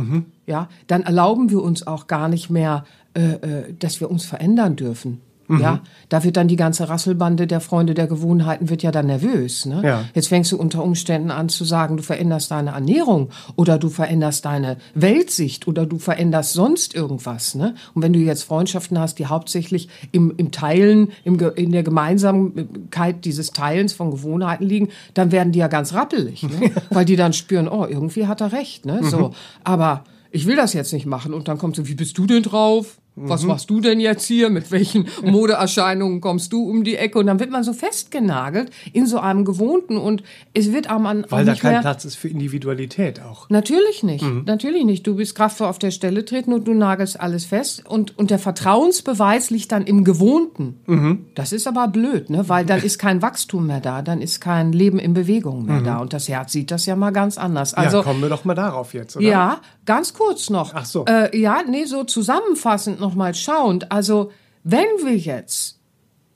Ja, 0.46 0.68
dann 0.86 1.02
erlauben 1.02 1.50
wir 1.50 1.62
uns 1.62 1.86
auch 1.86 2.06
gar 2.06 2.28
nicht 2.28 2.50
mehr, 2.50 2.84
äh, 3.14 3.20
äh, 3.20 3.74
dass 3.78 4.00
wir 4.00 4.10
uns 4.10 4.24
verändern 4.24 4.76
dürfen. 4.76 5.20
Ja, 5.48 5.80
da 6.08 6.24
wird 6.24 6.36
dann 6.36 6.48
die 6.48 6.56
ganze 6.56 6.88
Rasselbande 6.88 7.46
der 7.46 7.60
Freunde 7.60 7.94
der 7.94 8.06
Gewohnheiten 8.06 8.68
wird 8.68 8.82
ja 8.82 8.90
dann 8.90 9.06
nervös. 9.06 9.66
Ne? 9.66 9.80
Ja. 9.84 10.04
Jetzt 10.14 10.28
fängst 10.28 10.52
du 10.52 10.56
unter 10.56 10.82
Umständen 10.82 11.30
an 11.30 11.48
zu 11.48 11.64
sagen, 11.64 11.96
du 11.96 12.02
veränderst 12.02 12.50
deine 12.50 12.70
Ernährung 12.70 13.30
oder 13.54 13.78
du 13.78 13.88
veränderst 13.88 14.44
deine 14.44 14.76
Weltsicht 14.94 15.68
oder 15.68 15.86
du 15.86 15.98
veränderst 15.98 16.52
sonst 16.52 16.94
irgendwas. 16.94 17.54
Ne? 17.54 17.74
Und 17.94 18.02
wenn 18.02 18.12
du 18.12 18.18
jetzt 18.18 18.42
Freundschaften 18.42 18.98
hast, 18.98 19.18
die 19.18 19.26
hauptsächlich 19.26 19.88
im, 20.12 20.34
im 20.36 20.50
Teilen, 20.50 21.12
im, 21.24 21.38
in 21.54 21.72
der 21.72 21.82
Gemeinsamkeit 21.82 23.24
dieses 23.24 23.50
Teilens 23.50 23.92
von 23.92 24.10
Gewohnheiten 24.10 24.64
liegen, 24.64 24.88
dann 25.14 25.32
werden 25.32 25.52
die 25.52 25.60
ja 25.60 25.68
ganz 25.68 25.94
rappelig, 25.94 26.42
ne? 26.42 26.72
weil 26.90 27.04
die 27.04 27.16
dann 27.16 27.32
spüren, 27.32 27.68
oh, 27.68 27.86
irgendwie 27.86 28.26
hat 28.26 28.40
er 28.40 28.52
recht. 28.52 28.86
Ne? 28.86 29.00
So, 29.04 29.32
aber 29.64 30.04
ich 30.30 30.46
will 30.46 30.56
das 30.56 30.72
jetzt 30.72 30.92
nicht 30.92 31.06
machen. 31.06 31.32
Und 31.32 31.48
dann 31.48 31.58
kommt 31.58 31.76
so, 31.76 31.88
wie 31.88 31.94
bist 31.94 32.18
du 32.18 32.26
denn 32.26 32.42
drauf? 32.42 32.98
Was 33.16 33.44
machst 33.44 33.70
du 33.70 33.80
denn 33.80 33.98
jetzt 33.98 34.26
hier? 34.26 34.50
Mit 34.50 34.70
welchen 34.70 35.06
Modeerscheinungen 35.22 36.20
kommst 36.20 36.52
du 36.52 36.68
um 36.68 36.84
die 36.84 36.96
Ecke? 36.96 37.18
Und 37.18 37.26
dann 37.26 37.40
wird 37.40 37.50
man 37.50 37.64
so 37.64 37.72
festgenagelt 37.72 38.70
in 38.92 39.06
so 39.06 39.18
einem 39.18 39.46
Gewohnten 39.46 39.96
und 39.96 40.22
es 40.52 40.72
wird 40.72 40.90
auch 40.90 40.98
man 40.98 41.24
Weil 41.30 41.46
da 41.46 41.54
kein 41.54 41.72
mehr, 41.72 41.80
Platz 41.80 42.04
ist 42.04 42.16
für 42.16 42.28
Individualität 42.28 43.22
auch. 43.22 43.48
Natürlich 43.48 44.02
nicht, 44.02 44.24
natürlich 44.44 44.84
nicht. 44.84 45.06
Du 45.06 45.16
bist 45.16 45.34
kraftvoll 45.34 45.66
auf 45.66 45.78
der 45.78 45.90
Stelle 45.90 46.24
treten 46.26 46.52
und 46.52 46.68
du 46.68 46.74
nagelst 46.74 47.18
alles 47.18 47.46
fest 47.46 47.84
und, 47.88 48.18
und 48.18 48.30
der 48.30 48.38
Vertrauensbeweis 48.38 49.50
liegt 49.50 49.72
dann 49.72 49.84
im 49.84 50.04
Gewohnten. 50.04 51.24
Das 51.34 51.52
ist 51.52 51.66
aber 51.66 51.88
blöd, 51.88 52.28
ne? 52.28 52.48
weil 52.48 52.66
dann 52.66 52.82
ist 52.82 52.98
kein 52.98 53.22
Wachstum 53.22 53.66
mehr 53.66 53.80
da, 53.80 54.02
dann 54.02 54.20
ist 54.20 54.40
kein 54.40 54.72
Leben 54.72 54.98
in 54.98 55.14
Bewegung 55.14 55.64
mehr 55.64 55.80
da 55.80 55.98
und 55.98 56.12
das 56.12 56.28
Herz 56.28 56.52
sieht 56.52 56.70
das 56.70 56.84
ja 56.84 56.96
mal 56.96 57.12
ganz 57.12 57.38
anders. 57.38 57.72
Also 57.72 57.98
ja, 57.98 58.02
kommen 58.02 58.20
wir 58.20 58.28
doch 58.28 58.44
mal 58.44 58.54
darauf 58.54 58.92
jetzt, 58.92 59.16
oder? 59.16 59.26
ja, 59.26 59.60
ganz 59.86 60.12
kurz 60.12 60.50
noch. 60.50 60.72
Ach 60.74 60.84
so. 60.84 61.04
Äh, 61.06 61.36
ja, 61.38 61.62
nee, 61.66 61.84
so 61.84 62.04
zusammenfassend 62.04 63.00
nochmal 63.06 63.34
schauend. 63.34 63.92
Also, 63.92 64.32
wenn 64.64 64.86
wir 65.04 65.16
jetzt 65.16 65.76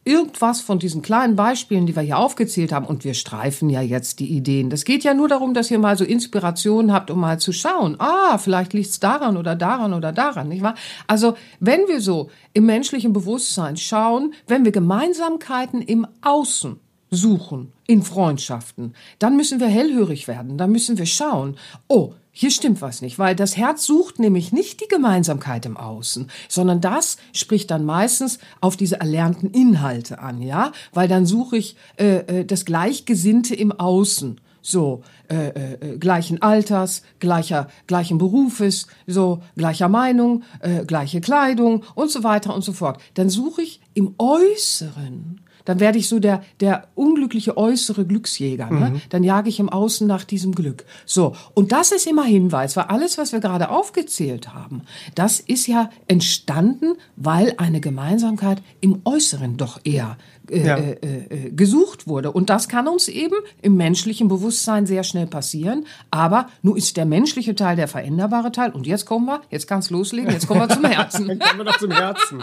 irgendwas 0.05 0.61
von 0.61 0.79
diesen 0.79 1.03
kleinen 1.03 1.37
Beispielen, 1.37 1.87
die 1.87 1.95
wir 1.95 2.03
hier 2.03 2.19
aufgezählt 2.19 2.73
haben, 2.73 2.87
und 2.87 3.05
wir 3.05 3.15
streifen 3.15 3.69
ja 3.69 3.83
jetzt 3.83 4.19
die 4.19 4.29
Ideen. 4.29 4.71
Das 4.71 4.85
geht 4.85 5.05
ja 5.05 5.13
nur 5.15 5.29
darum, 5.29 5.53
dass 5.53 5.71
ihr 5.71 5.79
mal 5.79 5.97
so 5.97 6.05
Inspirationen 6.05 6.93
habt, 6.93 7.11
um 7.11 7.21
mal 7.21 7.39
zu 7.39 7.53
schauen. 7.53 7.97
Ah, 7.99 8.39
vielleicht 8.39 8.73
liegt's 8.73 8.99
daran 8.99 9.37
oder 9.37 9.55
daran 9.57 9.93
oder 9.93 10.13
daran, 10.13 10.49
nicht 10.49 10.63
wahr? 10.63 10.75
Also, 11.07 11.35
wenn 11.59 11.81
wir 11.87 12.01
so 12.01 12.31
im 12.55 12.67
menschlichen 12.67 13.13
Bewusstsein 13.13 13.77
schauen, 13.77 14.33
wenn 14.47 14.65
wir 14.65 14.73
Gemeinsamkeiten 14.73 15.83
im 15.83 16.07
Außen 16.23 16.81
suchen, 17.11 17.73
in 17.87 18.03
Freundschaften, 18.03 18.95
dann 19.19 19.37
müssen 19.37 19.61
wir 19.61 19.67
hellhörig 19.67 20.29
werden, 20.29 20.57
dann 20.57 20.71
müssen 20.73 20.97
wir 20.97 21.07
schauen, 21.07 21.57
oh, 21.89 22.15
hier 22.33 22.51
stimmt 22.51 22.81
was 22.81 23.03
nicht, 23.03 23.19
weil 23.19 23.35
das 23.35 23.57
Herz 23.57 23.85
sucht 23.85 24.19
nämlich 24.19 24.53
nicht 24.53 24.81
die 24.81 24.89
Gemeinsamkeit 24.89 25.67
im 25.67 25.77
Außen, 25.77 26.31
sondern 26.49 26.81
das 26.81 27.17
spricht 27.33 27.71
dann 27.71 27.85
meistens 27.85 28.39
auf 28.61 28.77
diese 28.77 29.01
erlernten 29.01 29.51
Inhalte 29.51 30.21
an, 30.21 30.41
ja, 30.41 30.73
weil 30.93 31.09
dann 31.09 31.27
suche 31.27 31.57
ich 31.57 31.77
äh, 31.97 32.19
äh, 32.19 32.45
das 32.45 32.65
Gleichgesinnte 32.65 33.55
im 33.55 33.73
Außen, 33.73 34.41
so 34.63 35.03
äh, 35.29 35.49
äh, 35.49 35.99
gleichen 35.99 36.43
Alters, 36.43 37.03
gleicher 37.19 37.69
gleichen 37.87 38.19
Berufes, 38.19 38.87
so 39.07 39.43
gleicher 39.57 39.89
Meinung, 39.89 40.45
äh, 40.61 40.85
gleiche 40.85 41.21
Kleidung 41.21 41.83
und 41.95 42.11
so 42.11 42.23
weiter 42.23 42.55
und 42.55 42.63
so 42.63 42.73
fort. 42.73 43.01
Dann 43.15 43.31
suche 43.31 43.63
ich 43.63 43.81
im 43.95 44.15
Äußeren 44.19 45.41
dann 45.65 45.81
werde 45.81 45.99
ich 45.99 46.09
so 46.09 46.19
der, 46.19 46.43
der 46.61 46.89
unglückliche 46.95 47.57
äußere 47.57 48.05
Glücksjäger. 48.05 48.71
Ne? 48.71 49.01
Dann 49.11 49.23
jage 49.25 49.49
ich 49.49 49.61
im 49.61 49.69
Außen 49.69 50.07
nach 50.07 50.25
diesem 50.25 50.55
Glück. 50.55 50.85
So, 51.07 51.35
und 51.55 51.73
das 51.73 51.93
ist 51.93 52.07
immer 52.07 52.25
Hinweis, 52.25 52.77
weil 52.77 52.85
alles, 52.85 53.19
was 53.19 53.33
wir 53.33 53.41
gerade 53.41 53.71
aufgezählt 53.71 54.55
haben, 54.55 54.83
das 55.15 55.41
ist 55.41 55.67
ja 55.67 55.91
entstanden, 56.09 56.95
weil 57.17 57.55
eine 57.57 57.81
Gemeinsamkeit 57.81 58.63
im 58.81 59.01
Äußeren 59.05 59.57
doch 59.57 59.81
eher 59.85 60.17
äh, 60.51 60.67
Ja. 60.67 60.77
äh, 60.77 60.93
äh, 61.03 61.51
gesucht 61.51 62.07
wurde. 62.07 62.33
Und 62.33 62.51
das 62.51 62.69
kann 62.69 62.89
uns 62.89 63.09
eben 63.09 63.37
im 63.63 63.77
menschlichen 63.77 64.29
Bewusstsein 64.29 64.87
sehr 64.87 65.05
schnell 65.05 65.27
passieren. 65.27 65.87
Aber 66.11 66.49
nun 66.63 66.77
ist 66.77 66.97
der 66.97 67.07
menschliche 67.07 67.55
Teil 67.55 67.77
der 67.77 67.87
veränderbare 67.89 68.51
Teil. 68.53 68.71
Und 68.71 68.87
jetzt 68.87 69.07
kommen 69.07 69.27
wir, 69.27 69.41
jetzt 69.51 69.67
kann's 69.69 69.91
loslegen, 69.91 70.31
jetzt 70.33 70.47
kommen 70.49 70.61
wir 70.61 70.69
zum 70.69 70.85
Herzen. 70.91 71.29
Dann 71.29 71.39
kommen 71.39 71.59
wir 71.59 71.65
doch 71.65 71.79
zum 71.79 71.91
Herzen. 71.93 72.43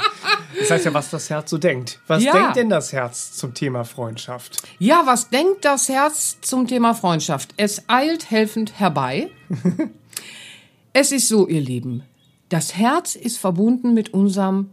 Das 0.60 0.72
heißt 0.72 0.86
ja, 0.86 0.94
was 0.94 1.10
das 1.10 1.30
Herz 1.30 1.50
so 1.50 1.58
denkt. 1.58 2.00
Was 2.08 2.24
Ja. 2.24 2.32
denkt 2.34 2.56
denn 2.56 2.70
das 2.70 2.94
Herz 2.94 3.07
zum 3.14 3.54
Thema 3.54 3.84
Freundschaft? 3.84 4.64
Ja, 4.80 5.04
was 5.06 5.30
denkt 5.30 5.66
das 5.66 5.90
Herz 5.90 6.38
zum 6.42 6.68
Thema 6.68 6.94
Freundschaft? 6.94 7.54
Es 7.58 7.84
eilt 7.88 8.30
helfend 8.32 8.80
herbei. 8.80 9.30
es 10.94 11.12
ist 11.12 11.28
so, 11.28 11.48
ihr 11.48 11.62
Lieben, 11.62 12.04
das 12.50 12.76
Herz 12.76 13.16
ist 13.16 13.38
verbunden 13.38 13.94
mit 13.94 14.14
unserem 14.14 14.72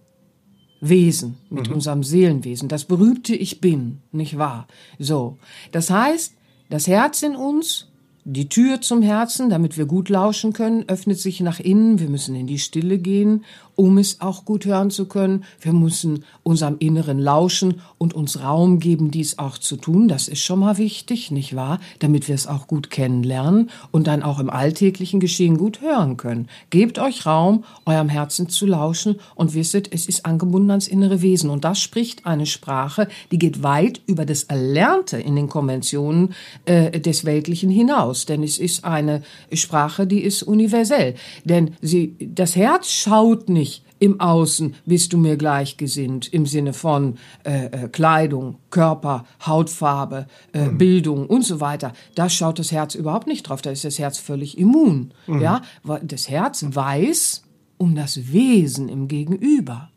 Wesen, 0.81 1.39
mit 1.49 1.69
unserem 1.69 2.03
Seelenwesen, 2.03 2.69
das 2.69 2.85
berühmte 2.85 3.35
Ich 3.35 3.61
bin, 3.61 4.03
nicht 4.13 4.37
wahr? 4.37 4.67
So, 4.99 5.39
das 5.73 5.89
heißt, 5.89 6.35
das 6.69 6.87
Herz 6.87 7.23
in 7.23 7.37
uns, 7.37 7.89
die 8.25 8.49
Tür 8.49 8.81
zum 8.81 9.03
Herzen, 9.03 9.51
damit 9.51 9.77
wir 9.77 9.87
gut 9.87 10.09
lauschen 10.09 10.53
können, 10.53 10.89
öffnet 10.89 11.19
sich 11.19 11.41
nach 11.41 11.61
innen. 11.61 11.99
Wir 12.01 12.09
müssen 12.09 12.35
in 12.35 12.47
die 12.47 12.59
Stille 12.59 12.99
gehen, 12.99 13.45
um 13.77 13.99
es 13.99 14.21
auch 14.21 14.45
gut 14.45 14.65
hören 14.65 14.91
zu 14.91 15.07
können. 15.07 15.45
Wir 15.61 15.73
müssen 15.73 16.25
unserem 16.43 16.77
Inneren 16.79 17.19
lauschen 17.19 17.81
und 17.99 18.15
uns 18.15 18.41
Raum 18.41 18.79
geben, 18.79 19.11
dies 19.11 19.39
auch 19.39 19.59
zu 19.59 19.77
tun. 19.77 20.09
Das 20.09 20.29
ist 20.29 20.41
schon 20.41 20.61
mal 20.61 20.79
wichtig, 20.79 21.31
nicht 21.31 21.57
wahr? 21.57 21.81
Damit 21.99 22.29
wir 22.29 22.35
es 22.35 22.47
auch 22.47 22.67
gut 22.67 22.91
kennenlernen 22.91 23.71
und 23.91 24.07
dann 24.07 24.23
auch 24.23 24.39
im 24.39 24.51
alltäglichen 24.51 25.21
Geschehen 25.21 25.57
gut 25.57 25.81
hören 25.81 26.17
können. 26.17 26.49
Gebt 26.71 26.99
euch 26.99 27.27
Raum, 27.27 27.65
eurem 27.87 28.09
Herzen 28.09 28.49
zu 28.49 28.67
lauschen 28.67 29.17
und 29.35 29.55
wisset, 29.55 29.89
es 29.93 30.07
ist 30.07 30.27
angebunden 30.27 30.71
ans 30.71 30.89
innere 30.89 31.23
Wesen. 31.23 31.51
Und 31.51 31.65
das 31.65 31.81
spricht 31.81 32.27
eine 32.27 32.47
Sprache, 32.47 33.09
die 33.31 33.39
geht 33.39 33.63
weit 33.63 34.01
über 34.07 34.25
das 34.25 34.45
Erlernte 34.45 35.19
in 35.19 35.37
den 35.37 35.49
Konventionen 35.49 36.35
äh, 36.65 37.01
des 37.01 37.25
Weltlichen 37.25 37.71
hinaus. 37.71 38.27
Denn 38.27 38.43
es 38.43 38.59
ist 38.59 38.85
eine 38.85 39.23
Sprache, 39.53 40.07
die 40.07 40.21
ist 40.21 40.43
universell. 40.43 41.15
Denn 41.45 41.73
sie, 41.81 42.17
das 42.21 42.57
Herz 42.57 42.91
schaut 42.91 43.49
nicht 43.49 43.74
im 43.99 44.21
Außen 44.21 44.75
bist 44.85 45.13
du 45.13 45.19
mir 45.19 45.37
gleichgesinnt 45.37 46.33
im 46.33 46.47
Sinne 46.47 46.73
von 46.73 47.17
äh, 47.45 47.67
äh, 47.67 47.89
Kleidung, 47.89 48.59
Körper, 48.71 49.25
Hautfarbe, 49.47 50.27
äh, 50.53 50.69
Bildung 50.69 51.27
und 51.27 51.43
so 51.43 51.61
weiter. 51.61 51.93
Da 52.15 52.29
schaut 52.29 52.59
das 52.59 52.73
Herz 52.73 52.95
überhaupt 52.95 53.27
nicht 53.27 53.45
drauf. 53.45 53.63
Da 53.63 53.71
ist 53.71 53.85
das 53.85 53.99
Herz 53.99 54.19
völlig 54.19 54.59
immun. 54.59 55.15
Ja, 55.27 55.63
weil 55.83 56.01
das 56.05 56.29
Herz 56.29 56.65
weiß 56.69 57.45
um 57.79 57.95
das 57.95 58.33
Wesen 58.33 58.89
im 58.89 59.09
Gegenüber. 59.09 59.91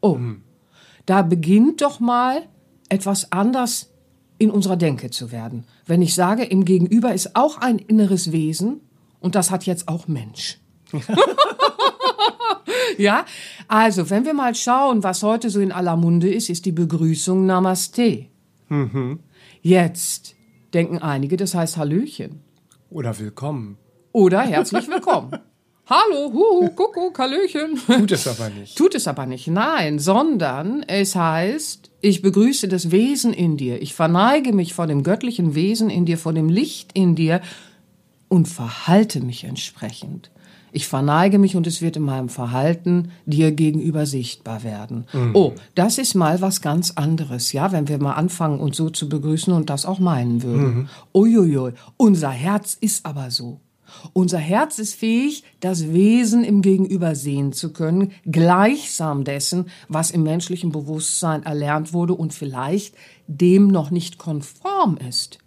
Oh, 0.00 0.18
da 1.06 1.22
beginnt 1.22 1.80
doch 1.80 2.00
mal 2.00 2.42
etwas 2.88 3.32
anders 3.32 3.90
in 4.38 4.50
unserer 4.50 4.76
Denke 4.76 5.10
zu 5.10 5.32
werden. 5.32 5.64
Wenn 5.86 6.02
ich 6.02 6.14
sage, 6.14 6.44
im 6.44 6.64
Gegenüber 6.64 7.12
ist 7.12 7.34
auch 7.34 7.58
ein 7.58 7.78
inneres 7.78 8.32
Wesen 8.32 8.80
und 9.20 9.34
das 9.34 9.50
hat 9.50 9.64
jetzt 9.66 9.88
auch 9.88 10.06
Mensch. 10.06 10.60
ja, 12.98 13.24
also 13.68 14.10
wenn 14.10 14.24
wir 14.24 14.34
mal 14.34 14.54
schauen, 14.54 15.02
was 15.02 15.22
heute 15.22 15.50
so 15.50 15.60
in 15.60 15.72
aller 15.72 15.96
Munde 15.96 16.32
ist, 16.32 16.50
ist 16.50 16.66
die 16.66 16.72
Begrüßung 16.72 17.46
Namaste. 17.46 18.26
Jetzt 19.62 20.34
denken 20.74 20.98
einige, 20.98 21.36
das 21.36 21.54
heißt 21.54 21.76
Hallöchen 21.78 22.40
Oder 22.90 23.18
willkommen. 23.18 23.78
oder 24.12 24.42
herzlich 24.42 24.88
willkommen. 24.88 25.30
Hallo, 25.86 26.30
huhu, 26.30 26.68
Kuckuck, 26.68 27.18
Hallöchen. 27.18 27.80
Tut 27.86 28.12
es 28.12 28.28
aber 28.28 28.50
nicht. 28.50 28.76
Tut 28.76 28.94
es 28.94 29.08
aber 29.08 29.24
nicht, 29.24 29.46
nein, 29.48 29.98
sondern 29.98 30.82
es 30.82 31.16
heißt, 31.16 31.90
ich 32.02 32.20
begrüße 32.20 32.68
das 32.68 32.90
Wesen 32.90 33.32
in 33.32 33.56
dir, 33.56 33.80
ich 33.80 33.94
verneige 33.94 34.52
mich 34.52 34.74
vor 34.74 34.86
dem 34.86 35.02
göttlichen 35.02 35.54
Wesen 35.54 35.88
in 35.88 36.04
dir, 36.04 36.18
vor 36.18 36.34
dem 36.34 36.50
Licht 36.50 36.90
in 36.92 37.14
dir 37.14 37.40
und 38.28 38.48
verhalte 38.48 39.20
mich 39.20 39.44
entsprechend. 39.44 40.30
Ich 40.72 40.86
verneige 40.86 41.38
mich 41.38 41.56
und 41.56 41.66
es 41.66 41.82
wird 41.82 41.96
in 41.96 42.02
meinem 42.02 42.28
Verhalten 42.28 43.10
dir 43.26 43.52
gegenüber 43.52 44.06
sichtbar 44.06 44.62
werden. 44.62 45.06
Oh, 45.34 45.52
das 45.74 45.98
ist 45.98 46.14
mal 46.14 46.40
was 46.40 46.60
ganz 46.60 46.92
anderes, 46.92 47.52
ja, 47.52 47.72
wenn 47.72 47.88
wir 47.88 47.98
mal 47.98 48.14
anfangen, 48.14 48.60
uns 48.60 48.76
so 48.76 48.90
zu 48.90 49.08
begrüßen 49.08 49.52
und 49.52 49.70
das 49.70 49.86
auch 49.86 49.98
meinen 49.98 50.42
würden. 50.42 50.88
Uiuiui, 51.14 51.72
unser 51.96 52.30
Herz 52.30 52.76
ist 52.80 53.06
aber 53.06 53.30
so. 53.30 53.60
Unser 54.12 54.38
Herz 54.38 54.78
ist 54.78 54.94
fähig, 54.94 55.44
das 55.60 55.92
Wesen 55.92 56.44
im 56.44 56.60
Gegenüber 56.60 57.14
sehen 57.14 57.52
zu 57.52 57.72
können, 57.72 58.12
gleichsam 58.30 59.24
dessen, 59.24 59.66
was 59.88 60.10
im 60.10 60.22
menschlichen 60.22 60.72
Bewusstsein 60.72 61.42
erlernt 61.42 61.92
wurde 61.92 62.14
und 62.14 62.34
vielleicht 62.34 62.94
dem 63.26 63.68
noch 63.68 63.90
nicht 63.90 64.18
konform 64.18 64.98
ist. 65.08 65.38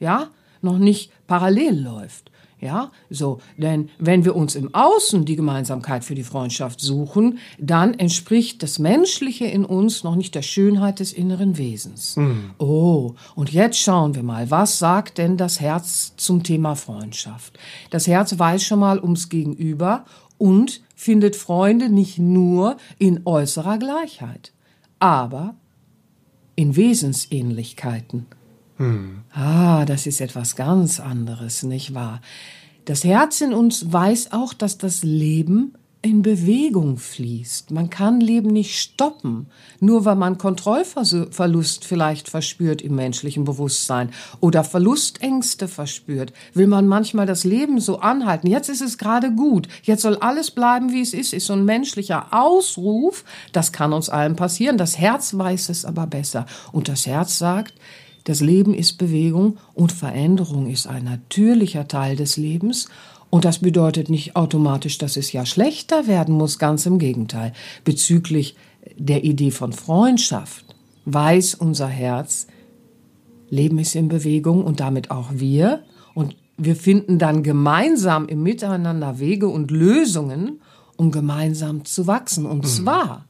Ja? 0.00 0.28
Noch 0.62 0.78
nicht 0.78 1.10
parallel 1.26 1.78
läuft. 1.78 2.29
Ja, 2.60 2.92
so, 3.08 3.40
denn 3.56 3.88
wenn 3.98 4.26
wir 4.26 4.36
uns 4.36 4.54
im 4.54 4.74
Außen 4.74 5.24
die 5.24 5.36
Gemeinsamkeit 5.36 6.04
für 6.04 6.14
die 6.14 6.22
Freundschaft 6.22 6.80
suchen, 6.80 7.38
dann 7.58 7.94
entspricht 7.94 8.62
das 8.62 8.78
Menschliche 8.78 9.46
in 9.46 9.64
uns 9.64 10.04
noch 10.04 10.14
nicht 10.14 10.34
der 10.34 10.42
Schönheit 10.42 11.00
des 11.00 11.14
inneren 11.14 11.56
Wesens. 11.56 12.16
Oh, 12.58 13.14
und 13.34 13.50
jetzt 13.50 13.78
schauen 13.78 14.14
wir 14.14 14.22
mal, 14.22 14.50
was 14.50 14.78
sagt 14.78 15.16
denn 15.16 15.38
das 15.38 15.60
Herz 15.60 16.12
zum 16.16 16.42
Thema 16.42 16.74
Freundschaft? 16.74 17.58
Das 17.88 18.06
Herz 18.06 18.38
weiß 18.38 18.62
schon 18.62 18.80
mal 18.80 19.00
ums 19.00 19.30
Gegenüber 19.30 20.04
und 20.36 20.82
findet 20.94 21.36
Freunde 21.36 21.88
nicht 21.88 22.18
nur 22.18 22.76
in 22.98 23.22
äußerer 23.24 23.78
Gleichheit, 23.78 24.52
aber 24.98 25.54
in 26.56 26.76
Wesensähnlichkeiten. 26.76 28.26
Ah, 29.32 29.84
das 29.84 30.06
ist 30.06 30.20
etwas 30.20 30.56
ganz 30.56 31.00
anderes, 31.00 31.62
nicht 31.62 31.92
wahr? 31.94 32.20
Das 32.86 33.04
Herz 33.04 33.40
in 33.42 33.52
uns 33.52 33.92
weiß 33.92 34.32
auch, 34.32 34.54
dass 34.54 34.78
das 34.78 35.02
Leben 35.02 35.74
in 36.02 36.22
Bewegung 36.22 36.96
fließt. 36.96 37.72
Man 37.72 37.90
kann 37.90 38.22
Leben 38.22 38.48
nicht 38.48 38.80
stoppen, 38.80 39.48
nur 39.80 40.06
weil 40.06 40.16
man 40.16 40.38
Kontrollverlust 40.38 41.84
vielleicht 41.84 42.30
verspürt 42.30 42.80
im 42.80 42.94
menschlichen 42.94 43.44
Bewusstsein 43.44 44.10
oder 44.40 44.64
Verlustängste 44.64 45.68
verspürt, 45.68 46.32
will 46.54 46.66
man 46.66 46.86
manchmal 46.88 47.26
das 47.26 47.44
Leben 47.44 47.80
so 47.80 48.00
anhalten. 48.00 48.46
Jetzt 48.46 48.70
ist 48.70 48.80
es 48.80 48.96
gerade 48.96 49.34
gut, 49.34 49.68
jetzt 49.82 50.00
soll 50.00 50.16
alles 50.16 50.50
bleiben, 50.50 50.90
wie 50.90 51.02
es 51.02 51.12
ist, 51.12 51.34
ist 51.34 51.46
so 51.46 51.52
ein 51.52 51.66
menschlicher 51.66 52.28
Ausruf. 52.30 53.24
Das 53.52 53.72
kann 53.72 53.92
uns 53.92 54.08
allen 54.08 54.36
passieren. 54.36 54.78
Das 54.78 54.96
Herz 54.96 55.36
weiß 55.36 55.68
es 55.68 55.84
aber 55.84 56.06
besser. 56.06 56.46
Und 56.72 56.88
das 56.88 57.06
Herz 57.06 57.36
sagt, 57.36 57.74
das 58.24 58.40
Leben 58.40 58.74
ist 58.74 58.98
Bewegung 58.98 59.58
und 59.74 59.92
Veränderung 59.92 60.68
ist 60.68 60.86
ein 60.86 61.04
natürlicher 61.04 61.88
Teil 61.88 62.16
des 62.16 62.36
Lebens 62.36 62.88
und 63.30 63.44
das 63.44 63.60
bedeutet 63.60 64.10
nicht 64.10 64.34
automatisch, 64.34 64.98
dass 64.98 65.16
es 65.16 65.32
ja 65.32 65.46
schlechter 65.46 66.08
werden 66.08 66.34
muss, 66.34 66.58
ganz 66.58 66.84
im 66.86 66.98
Gegenteil. 66.98 67.52
Bezüglich 67.84 68.56
der 68.96 69.24
Idee 69.24 69.52
von 69.52 69.72
Freundschaft 69.72 70.64
weiß 71.04 71.54
unser 71.54 71.86
Herz, 71.86 72.48
Leben 73.48 73.78
ist 73.78 73.94
in 73.94 74.08
Bewegung 74.08 74.64
und 74.64 74.80
damit 74.80 75.10
auch 75.10 75.28
wir. 75.32 75.84
Und 76.14 76.36
wir 76.56 76.76
finden 76.76 77.18
dann 77.18 77.42
gemeinsam 77.42 78.26
im 78.26 78.42
Miteinander 78.42 79.18
Wege 79.18 79.48
und 79.48 79.70
Lösungen, 79.70 80.60
um 80.96 81.10
gemeinsam 81.10 81.84
zu 81.84 82.06
wachsen. 82.06 82.46
Und 82.46 82.64
mhm. 82.64 82.68
zwar 82.68 83.24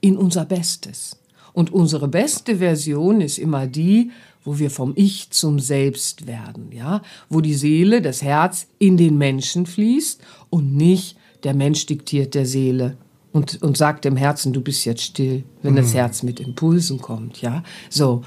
in 0.00 0.16
unser 0.16 0.44
Bestes. 0.44 1.18
Und 1.52 1.72
unsere 1.72 2.08
beste 2.08 2.56
Version 2.56 3.22
ist 3.22 3.38
immer 3.38 3.66
die, 3.66 4.10
wo 4.46 4.58
wir 4.58 4.70
vom 4.70 4.92
Ich 4.94 5.30
zum 5.30 5.58
Selbst 5.58 6.26
werden, 6.26 6.70
ja, 6.72 7.02
wo 7.28 7.40
die 7.40 7.54
Seele, 7.54 8.00
das 8.00 8.22
Herz 8.22 8.68
in 8.78 8.96
den 8.96 9.18
Menschen 9.18 9.66
fließt 9.66 10.22
und 10.48 10.74
nicht 10.74 11.16
der 11.42 11.52
Mensch 11.52 11.84
diktiert 11.86 12.34
der 12.34 12.46
Seele 12.46 12.96
und, 13.32 13.60
und 13.62 13.76
sagt 13.76 14.04
dem 14.04 14.16
Herzen, 14.16 14.52
du 14.52 14.60
bist 14.60 14.84
jetzt 14.84 15.02
still, 15.02 15.44
wenn 15.62 15.72
mhm. 15.72 15.78
das 15.78 15.94
Herz 15.94 16.22
mit 16.22 16.40
Impulsen 16.40 17.00
kommt, 17.00 17.42
ja, 17.42 17.62
so. 17.90 18.22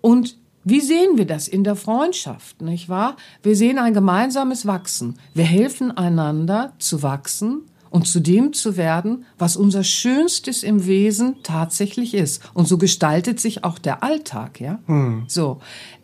Und 0.00 0.36
wie 0.64 0.80
sehen 0.80 1.16
wir 1.16 1.26
das 1.26 1.46
in 1.46 1.62
der 1.62 1.76
Freundschaft, 1.76 2.60
nicht 2.60 2.88
wahr? 2.88 3.16
Wir 3.42 3.54
sehen 3.54 3.78
ein 3.78 3.94
gemeinsames 3.94 4.66
Wachsen. 4.66 5.14
Wir 5.32 5.44
helfen 5.44 5.96
einander 5.96 6.72
zu 6.78 7.04
wachsen 7.04 7.62
und 7.96 8.06
zu 8.06 8.20
dem 8.20 8.52
zu 8.52 8.76
werden, 8.76 9.24
was 9.38 9.56
unser 9.56 9.82
Schönstes 9.82 10.62
im 10.62 10.84
Wesen 10.84 11.36
tatsächlich 11.42 12.12
ist. 12.12 12.42
Und 12.52 12.68
so 12.68 12.76
gestaltet 12.76 13.40
sich 13.40 13.64
auch 13.64 13.78
der 13.78 14.02
Alltag, 14.02 14.60
ja. 14.60 14.80
Hm. 14.84 15.24
So. 15.28 15.60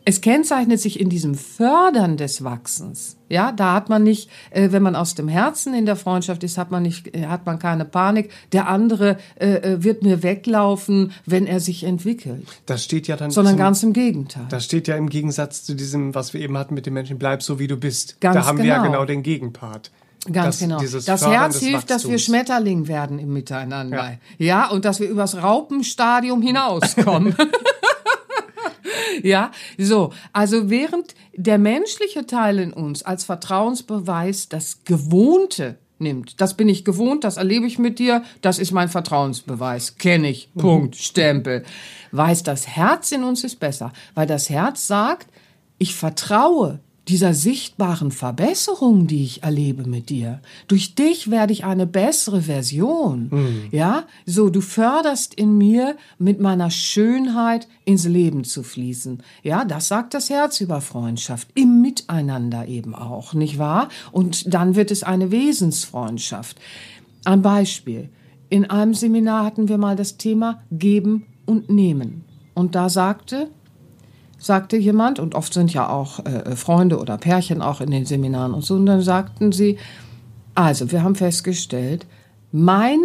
Es 0.07 0.23
kennzeichnet 0.23 0.81
sich 0.81 0.99
in 0.99 1.11
diesem 1.11 1.35
Fördern 1.35 2.17
des 2.17 2.43
Wachsens. 2.43 3.19
Ja, 3.29 3.53
da 3.53 3.75
hat 3.75 3.91
man 3.91 4.03
nicht, 4.03 4.31
äh, 4.51 4.73
wenn 4.73 4.83
man 4.83 4.97
aus 4.97 5.15
dem 5.15 5.29
Herzen 5.29 5.75
in 5.75 5.85
der 5.85 5.97
Freundschaft 5.97 6.43
ist, 6.45 6.57
hat 6.57 6.71
man 6.71 6.83
nicht, 6.83 7.15
äh, 7.15 7.27
hat 7.27 7.45
man 7.45 7.59
keine 7.59 7.85
Panik. 7.85 8.31
Der 8.53 8.69
andere 8.69 9.19
äh, 9.39 9.57
äh, 9.57 9.85
wird 9.85 10.03
mir 10.03 10.23
weglaufen, 10.23 11.13
wenn 11.27 11.47
er 11.47 11.61
sich 11.61 11.85
entwickelt. 11.85 12.49
Das 12.65 12.83
steht 12.83 13.07
ja 13.07 13.17
dann. 13.17 13.31
Sondern 13.31 13.53
zum, 13.53 13.59
ganz 13.59 13.83
im 13.83 13.93
Gegenteil. 13.93 14.47
Das 14.49 14.65
steht 14.65 14.89
ja 14.89 14.97
im 14.97 15.11
Gegensatz 15.11 15.63
zu 15.63 15.75
diesem, 15.75 16.15
was 16.15 16.33
wir 16.33 16.41
eben 16.41 16.57
hatten 16.57 16.73
mit 16.73 16.87
dem 16.87 16.95
Menschen, 16.95 17.19
bleib 17.19 17.43
so 17.43 17.59
wie 17.59 17.69
du 17.69 17.77
bist. 17.77 18.19
Ganz 18.23 18.35
da 18.35 18.47
haben 18.47 18.57
genau. 18.57 18.65
wir 18.65 18.69
ja 18.71 18.79
genau. 18.79 18.93
genau 18.93 19.05
den 19.05 19.23
Gegenpart. 19.23 19.93
Ganz 20.31 20.59
das, 20.59 20.69
genau. 20.69 20.81
Das 21.07 21.27
Herz 21.27 21.59
hilft, 21.59 21.91
dass 21.91 22.09
wir 22.09 22.19
Schmetterling 22.19 22.87
werden 22.87 23.19
im 23.19 23.33
Miteinander. 23.33 24.19
Ja. 24.39 24.65
ja, 24.65 24.69
und 24.69 24.85
dass 24.85 25.01
wir 25.01 25.09
übers 25.09 25.43
Raupenstadium 25.43 26.43
hinauskommen. 26.43 27.35
ja, 29.23 29.51
so. 29.79 30.13
Also 30.33 30.71
während 30.71 31.15
der 31.35 31.59
menschliche 31.59 32.25
Teil 32.25 32.61
in 32.61 32.73
uns 32.73 33.03
als 33.03 33.25
Vertrauensbeweis 33.25 34.49
das 34.49 34.85
Gewohnte 34.85 35.79
nimmt. 35.99 36.41
Das 36.41 36.55
bin 36.55 36.69
ich 36.69 36.85
gewohnt, 36.85 37.25
das 37.25 37.37
erlebe 37.37 37.67
ich 37.67 37.79
mit 37.79 37.99
dir, 37.99 38.23
das 38.43 38.59
ist 38.59 38.71
mein 38.71 38.89
Vertrauensbeweis. 38.89 39.97
Kenne 39.97 40.29
ich. 40.29 40.51
Mhm. 40.55 40.61
Punkt. 40.61 40.97
Stempel. 40.97 41.65
Weiß 42.13 42.43
das 42.43 42.69
Herz 42.69 43.11
in 43.11 43.25
uns 43.25 43.43
ist 43.43 43.59
besser, 43.59 43.93
weil 44.15 44.27
das 44.27 44.51
Herz 44.51 44.87
sagt, 44.87 45.29
ich 45.79 45.95
vertraue 45.95 46.81
dieser 47.13 47.35
sichtbaren 47.35 48.11
Verbesserung, 48.11 49.07
die 49.07 49.23
ich 49.23 49.43
erlebe 49.43 49.87
mit 49.87 50.09
dir. 50.09 50.41
Durch 50.67 50.95
dich 50.95 51.31
werde 51.31 51.53
ich 51.53 51.63
eine 51.63 51.87
bessere 51.87 52.41
Version. 52.41 53.29
Mhm. 53.31 53.69
Ja, 53.71 54.05
so 54.25 54.49
du 54.49 54.63
förderst 54.63 55.35
in 55.35 55.59
mir 55.59 55.97
mit 56.19 56.41
meiner 56.41 56.71
Schönheit 56.71 57.69
ins 57.85 58.07
Leben 58.07 58.45
zu 58.45 58.63
fließen. 58.63 59.23
Ja, 59.43 59.67
das 59.67 59.89
sagt 59.89 60.15
das 60.15 60.31
Herz 60.31 60.63
über 60.63 60.81
Freundschaft 60.81 61.49
im 61.55 61.83
Miteinander 61.83 62.67
eben 62.67 62.95
auch, 62.95 63.35
nicht 63.35 63.59
wahr? 63.59 63.91
Und 64.11 64.55
dann 64.55 64.75
wird 64.75 64.91
es 64.91 65.03
eine 65.03 65.31
Wesensfreundschaft. 65.31 66.59
Ein 67.27 67.43
Beispiel. 67.43 68.09
In 68.49 68.71
einem 68.71 68.95
Seminar 68.95 69.45
hatten 69.45 69.69
wir 69.69 69.77
mal 69.77 69.97
das 69.97 70.17
Thema 70.17 70.63
Geben 70.71 71.27
und 71.45 71.69
Nehmen. 71.69 72.25
Und 72.55 72.75
da 72.75 72.89
sagte 72.89 73.49
sagte 74.43 74.77
jemand, 74.77 75.21
und 75.21 75.35
oft 75.35 75.55
sind 75.55 75.73
ja 75.73 75.89
auch 75.89 76.25
äh, 76.27 76.57
Freunde 76.57 76.99
oder 76.99 77.17
Pärchen 77.17 77.63
auch 77.63 77.81
in 77.81 77.91
den 77.91 78.05
Seminaren 78.05 78.55
und 78.55 78.65
so, 78.65 78.75
und 78.75 78.87
dann 78.87 79.01
sagten 79.01 79.53
sie, 79.53 79.79
also 80.55 80.91
wir 80.91 81.03
haben 81.03 81.15
festgestellt, 81.15 82.07
mein 82.51 82.99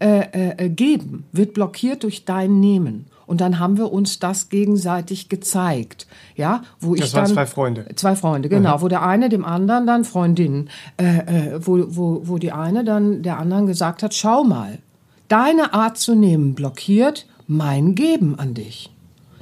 äh, 0.00 0.64
äh, 0.64 0.68
Geben 0.68 1.24
wird 1.32 1.54
blockiert 1.54 2.02
durch 2.02 2.24
dein 2.24 2.60
Nehmen. 2.60 3.06
Und 3.26 3.40
dann 3.40 3.58
haben 3.58 3.76
wir 3.76 3.92
uns 3.92 4.20
das 4.20 4.50
gegenseitig 4.50 5.28
gezeigt, 5.28 6.06
ja, 6.36 6.62
wo 6.78 6.94
das 6.94 7.06
ich 7.06 7.12
dann 7.12 7.24
waren 7.24 7.34
zwei 7.34 7.46
Freunde, 7.46 7.86
zwei 7.96 8.14
Freunde, 8.14 8.48
genau, 8.48 8.76
mhm. 8.76 8.82
wo 8.82 8.88
der 8.88 9.02
eine 9.02 9.28
dem 9.28 9.44
anderen 9.44 9.86
dann 9.86 10.04
Freundinnen, 10.04 10.70
äh, 10.96 11.54
äh, 11.54 11.60
wo, 11.60 11.84
wo, 11.88 12.20
wo 12.24 12.38
die 12.38 12.52
eine 12.52 12.84
dann 12.84 13.22
der 13.22 13.38
anderen 13.38 13.66
gesagt 13.66 14.04
hat, 14.04 14.14
schau 14.14 14.44
mal, 14.44 14.78
deine 15.26 15.74
Art 15.74 15.98
zu 15.98 16.14
nehmen 16.14 16.54
blockiert 16.54 17.26
mein 17.48 17.94
Geben 17.94 18.38
an 18.38 18.54
dich. 18.54 18.90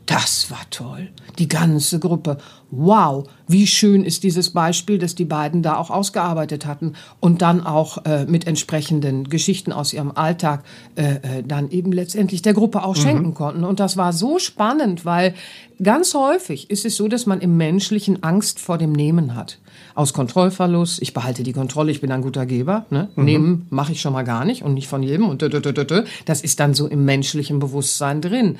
Das 0.06 0.50
war 0.50 0.60
toll. 0.70 1.08
Die 1.38 1.48
ganze 1.48 1.98
Gruppe. 1.98 2.36
Wow, 2.70 3.26
wie 3.48 3.66
schön 3.66 4.04
ist 4.04 4.22
dieses 4.22 4.50
Beispiel, 4.50 4.98
dass 4.98 5.14
die 5.14 5.24
beiden 5.24 5.62
da 5.62 5.76
auch 5.76 5.90
ausgearbeitet 5.90 6.66
hatten 6.66 6.94
und 7.20 7.40
dann 7.40 7.64
auch 7.64 8.04
äh, 8.04 8.26
mit 8.26 8.46
entsprechenden 8.46 9.28
Geschichten 9.28 9.72
aus 9.72 9.92
ihrem 9.92 10.12
Alltag 10.12 10.62
äh, 10.96 11.14
äh, 11.14 11.42
dann 11.46 11.70
eben 11.70 11.92
letztendlich 11.92 12.42
der 12.42 12.52
Gruppe 12.52 12.82
auch 12.82 12.96
mhm. 12.96 13.00
schenken 13.00 13.34
konnten. 13.34 13.64
Und 13.64 13.80
das 13.80 13.96
war 13.96 14.12
so 14.12 14.38
spannend, 14.38 15.06
weil 15.06 15.34
ganz 15.82 16.12
häufig 16.14 16.68
ist 16.70 16.84
es 16.84 16.96
so, 16.96 17.08
dass 17.08 17.24
man 17.24 17.40
im 17.40 17.56
Menschlichen 17.56 18.22
Angst 18.22 18.60
vor 18.60 18.76
dem 18.76 18.92
Nehmen 18.92 19.34
hat. 19.34 19.58
Aus 19.94 20.12
Kontrollverlust, 20.12 21.00
ich 21.00 21.14
behalte 21.14 21.44
die 21.44 21.52
Kontrolle, 21.52 21.92
ich 21.92 22.00
bin 22.00 22.12
ein 22.12 22.22
guter 22.22 22.44
Geber. 22.44 22.84
Ne? 22.90 23.08
Mhm. 23.16 23.24
Nehmen 23.24 23.66
mache 23.70 23.92
ich 23.92 24.02
schon 24.02 24.12
mal 24.12 24.24
gar 24.24 24.44
nicht 24.44 24.62
und 24.62 24.74
nicht 24.74 24.88
von 24.88 25.02
jedem. 25.02 25.28
Und 25.28 25.42
das 25.42 26.42
ist 26.42 26.60
dann 26.60 26.74
so 26.74 26.86
im 26.88 27.04
menschlichen 27.04 27.58
Bewusstsein 27.58 28.20
drin. 28.20 28.58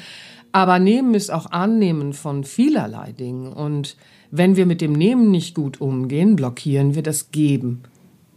Aber 0.54 0.78
Nehmen 0.78 1.14
ist 1.14 1.32
auch 1.32 1.50
Annehmen 1.50 2.12
von 2.12 2.44
vielerlei 2.44 3.10
Dingen. 3.10 3.52
Und 3.52 3.96
wenn 4.30 4.54
wir 4.54 4.66
mit 4.66 4.80
dem 4.80 4.92
Nehmen 4.92 5.32
nicht 5.32 5.56
gut 5.56 5.80
umgehen, 5.80 6.36
blockieren 6.36 6.94
wir 6.94 7.02
das 7.02 7.32
Geben 7.32 7.82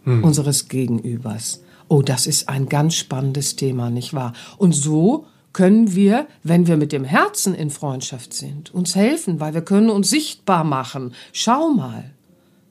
hm. 0.03 0.23
unseres 0.23 0.67
Gegenübers. 0.67 1.61
Oh, 1.89 2.01
das 2.01 2.25
ist 2.25 2.49
ein 2.49 2.69
ganz 2.69 2.95
spannendes 2.95 3.55
Thema, 3.55 3.91
nicht 3.91 4.15
wahr? 4.15 4.33
Und 4.57 4.73
so 4.73 5.27
können 5.53 5.93
wir, 5.93 6.25
wenn 6.41 6.65
wir 6.65 6.75
mit 6.75 6.91
dem 6.91 7.03
Herzen 7.03 7.53
in 7.53 7.69
Freundschaft 7.69 8.33
sind, 8.33 8.73
uns 8.73 8.95
helfen, 8.95 9.39
weil 9.39 9.53
wir 9.53 9.61
können 9.61 9.91
uns 9.91 10.09
sichtbar 10.09 10.63
machen. 10.63 11.13
Schau 11.33 11.69
mal, 11.69 12.15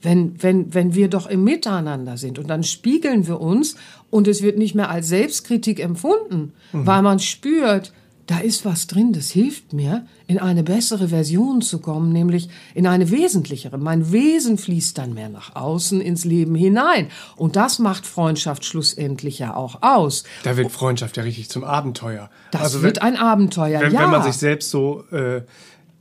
wenn, 0.03 0.43
wenn, 0.43 0.75
wenn 0.75 0.97
wir 0.97 1.07
doch 1.07 1.29
im 1.29 1.45
Miteinander 1.45 2.17
sind 2.17 2.41
und 2.41 2.51
dann 2.51 2.65
spiegeln 2.65 3.29
wir 3.29 3.41
uns 3.41 3.77
und 4.11 4.27
es 4.27 4.43
wird 4.43 4.59
nicht 4.59 4.75
mehr 4.75 4.91
als 4.91 5.07
Selbstkritik 5.07 5.79
empfunden, 5.79 6.53
mhm. 6.73 6.85
weil 6.85 7.03
man 7.03 7.21
spürt, 7.21 7.93
da 8.27 8.39
ist 8.39 8.65
was 8.65 8.89
drin, 8.89 9.13
das 9.13 9.31
hilft 9.31 9.73
mir, 9.73 10.07
in 10.27 10.39
eine 10.39 10.65
bessere 10.65 11.09
Version 11.09 11.63
zu 11.63 11.79
kommen, 11.79 12.13
nämlich 12.13 12.49
in 12.75 12.87
eine 12.87 13.11
wesentlichere. 13.11 13.79
Mein 13.79 14.11
Wesen 14.11 14.59
fließt 14.59 14.99
dann 14.99 15.15
mehr 15.15 15.29
nach 15.29 15.55
außen 15.55 16.01
ins 16.01 16.25
Leben 16.25 16.57
hinein. 16.57 17.09
Und 17.37 17.55
das 17.55 17.79
macht 17.79 18.05
Freundschaft 18.05 18.65
schlussendlich 18.65 19.39
ja 19.39 19.55
auch 19.55 19.83
aus. 19.83 20.25
Da 20.43 20.57
wird 20.57 20.73
Freundschaft 20.73 21.17
ja 21.17 21.23
richtig 21.23 21.49
zum 21.51 21.63
Abenteuer. 21.63 22.29
Das 22.51 22.63
also 22.63 22.83
wird 22.83 23.01
ein 23.01 23.17
Abenteuer, 23.17 23.81
wenn, 23.81 23.93
ja. 23.93 24.03
Wenn 24.03 24.11
man 24.11 24.25
sich 24.25 24.37
selbst 24.37 24.71
so 24.71 25.05
äh, 25.13 25.43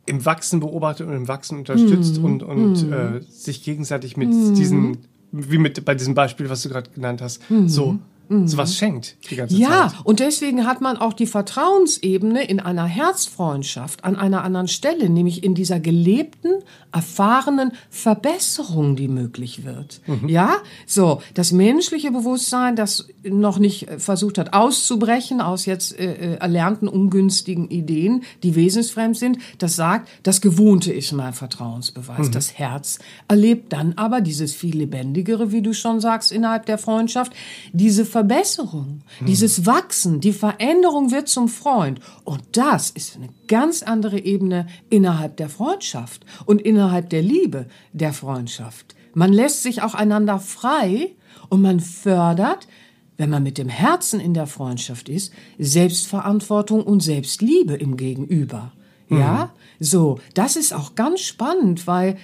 im 0.08 0.26
Wachsen 0.26 0.60
beobachtet 0.60 1.08
und 1.08 1.14
im 1.14 1.28
Wachsen 1.28 1.60
unterstützt 1.60 2.22
mm, 2.22 2.26
und, 2.26 2.44
und 2.44 2.90
mm. 2.90 2.94
äh, 2.94 3.22
sich 3.22 3.64
gegenseitig 3.64 4.18
mit 4.18 4.30
mm. 4.30 4.54
diesen, 4.56 4.98
wie 5.32 5.58
mit 5.60 5.86
bei 5.86 5.94
diesem 5.94 6.16
Beispiel, 6.16 6.50
was 6.50 6.64
du 6.64 6.70
gerade 6.70 6.90
genannt 6.90 7.22
hast, 7.22 7.42
so 7.66 8.00
mhm. 8.28 8.48
sowas 8.48 8.76
schenkt 8.76 9.18
die 9.30 9.36
ganze 9.36 9.56
ja, 9.56 9.68
Zeit. 9.68 9.92
Ja, 9.94 10.00
und 10.04 10.20
deswegen 10.20 10.66
hat 10.66 10.82
man 10.82 10.98
auch 10.98 11.14
die 11.14 11.28
Vertrauensebene 11.28 12.44
in 12.44 12.60
einer 12.60 12.86
Herzfreundschaft 12.86 14.04
an 14.04 14.16
einer 14.16 14.44
anderen 14.44 14.68
Stelle, 14.68 15.10
nämlich 15.10 15.44
in 15.44 15.56
dieser 15.56 15.80
gelebten, 15.80 16.52
erfahrenen 16.92 17.74
Verbesserung, 17.90 18.96
die 18.96 19.08
möglich 19.08 19.66
wird. 19.66 20.02
Mhm. 20.08 20.30
Ja, 20.30 20.58
so 20.86 21.22
das 21.34 21.52
menschliche 21.52 22.12
Bewusstsein, 22.12 22.76
das 22.76 23.08
noch 23.24 23.60
nicht 23.60 23.88
versucht 23.98 24.38
hat 24.38 24.54
auszubrechen 24.54 25.42
aus 25.42 25.66
jetzt 25.66 26.00
äh, 26.00 26.14
äh, 26.14 26.36
erlernten 26.36 26.88
ungünstigen 26.88 27.70
Ideen, 27.70 28.24
die 28.44 28.56
wesensfremd 28.56 29.18
sind, 29.18 29.40
das 29.58 29.76
sagt, 29.76 30.10
das 30.24 30.42
Gewohnte 30.42 30.94
ist 30.94 31.12
mein 31.12 31.34
Vertrauensbeweis. 31.34 32.28
Mhm. 32.28 32.32
Das 32.32 32.58
Herz 32.58 33.00
erlebt 33.28 33.74
dann 33.74 33.94
aber 33.98 34.22
dieses 34.22 34.54
viel 34.54 34.78
lebendigere, 34.78 35.52
wie 35.52 35.62
du 35.62 35.74
schon 35.74 36.00
sagst, 36.00 36.32
innerhalb 36.32 36.66
der 36.66 36.78
Freundschaft, 36.78 37.34
diese 37.74 38.06
Verbesserung, 38.16 39.02
dieses 39.28 39.66
Wachsen, 39.66 40.22
die 40.22 40.32
Veränderung 40.32 41.12
wird 41.12 41.28
zum 41.28 41.50
Freund. 41.50 42.00
Und 42.24 42.44
das 42.54 42.90
ist 42.90 43.18
eine 43.18 43.28
ganz 43.50 43.84
andere 43.84 44.20
Ebene 44.20 44.68
innerhalb 44.90 45.36
der 45.36 45.50
Freundschaft 45.50 46.26
und 46.46 46.62
innerhalb 46.62 47.10
der 47.10 47.22
Liebe 47.22 47.68
der 47.92 48.14
Freundschaft. 48.14 48.96
Man 49.14 49.34
lässt 49.34 49.64
sich 49.64 49.82
auch 49.82 49.96
einander 49.96 50.40
frei 50.40 51.14
und 51.50 51.62
man 51.62 51.82
fördert, 51.82 52.70
wenn 53.18 53.30
man 53.30 53.44
mit 53.44 53.58
dem 53.58 53.68
Herzen 53.68 54.22
in 54.22 54.34
der 54.34 54.48
Freundschaft 54.48 55.10
ist, 55.10 55.34
Selbstverantwortung 55.60 56.84
und 56.84 57.04
Selbstliebe 57.04 57.74
im 57.74 57.98
Gegenüber. 57.98 58.72
Ja, 59.10 59.52
so, 59.82 60.22
das 60.34 60.56
ist 60.56 60.74
auch 60.74 60.96
ganz 60.96 61.20
spannend, 61.20 61.86
weil 61.86 62.16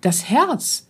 das 0.00 0.30
Herz 0.30 0.86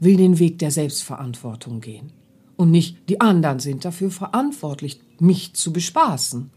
will 0.00 0.16
den 0.16 0.40
Weg 0.40 0.58
der 0.58 0.72
Selbstverantwortung 0.72 1.80
gehen. 1.80 2.10
Und 2.56 2.70
nicht 2.70 3.08
die 3.08 3.20
anderen 3.20 3.58
sind 3.58 3.84
dafür 3.84 4.10
verantwortlich, 4.10 5.00
mich 5.20 5.54
zu 5.54 5.72
bespaßen. 5.72 6.50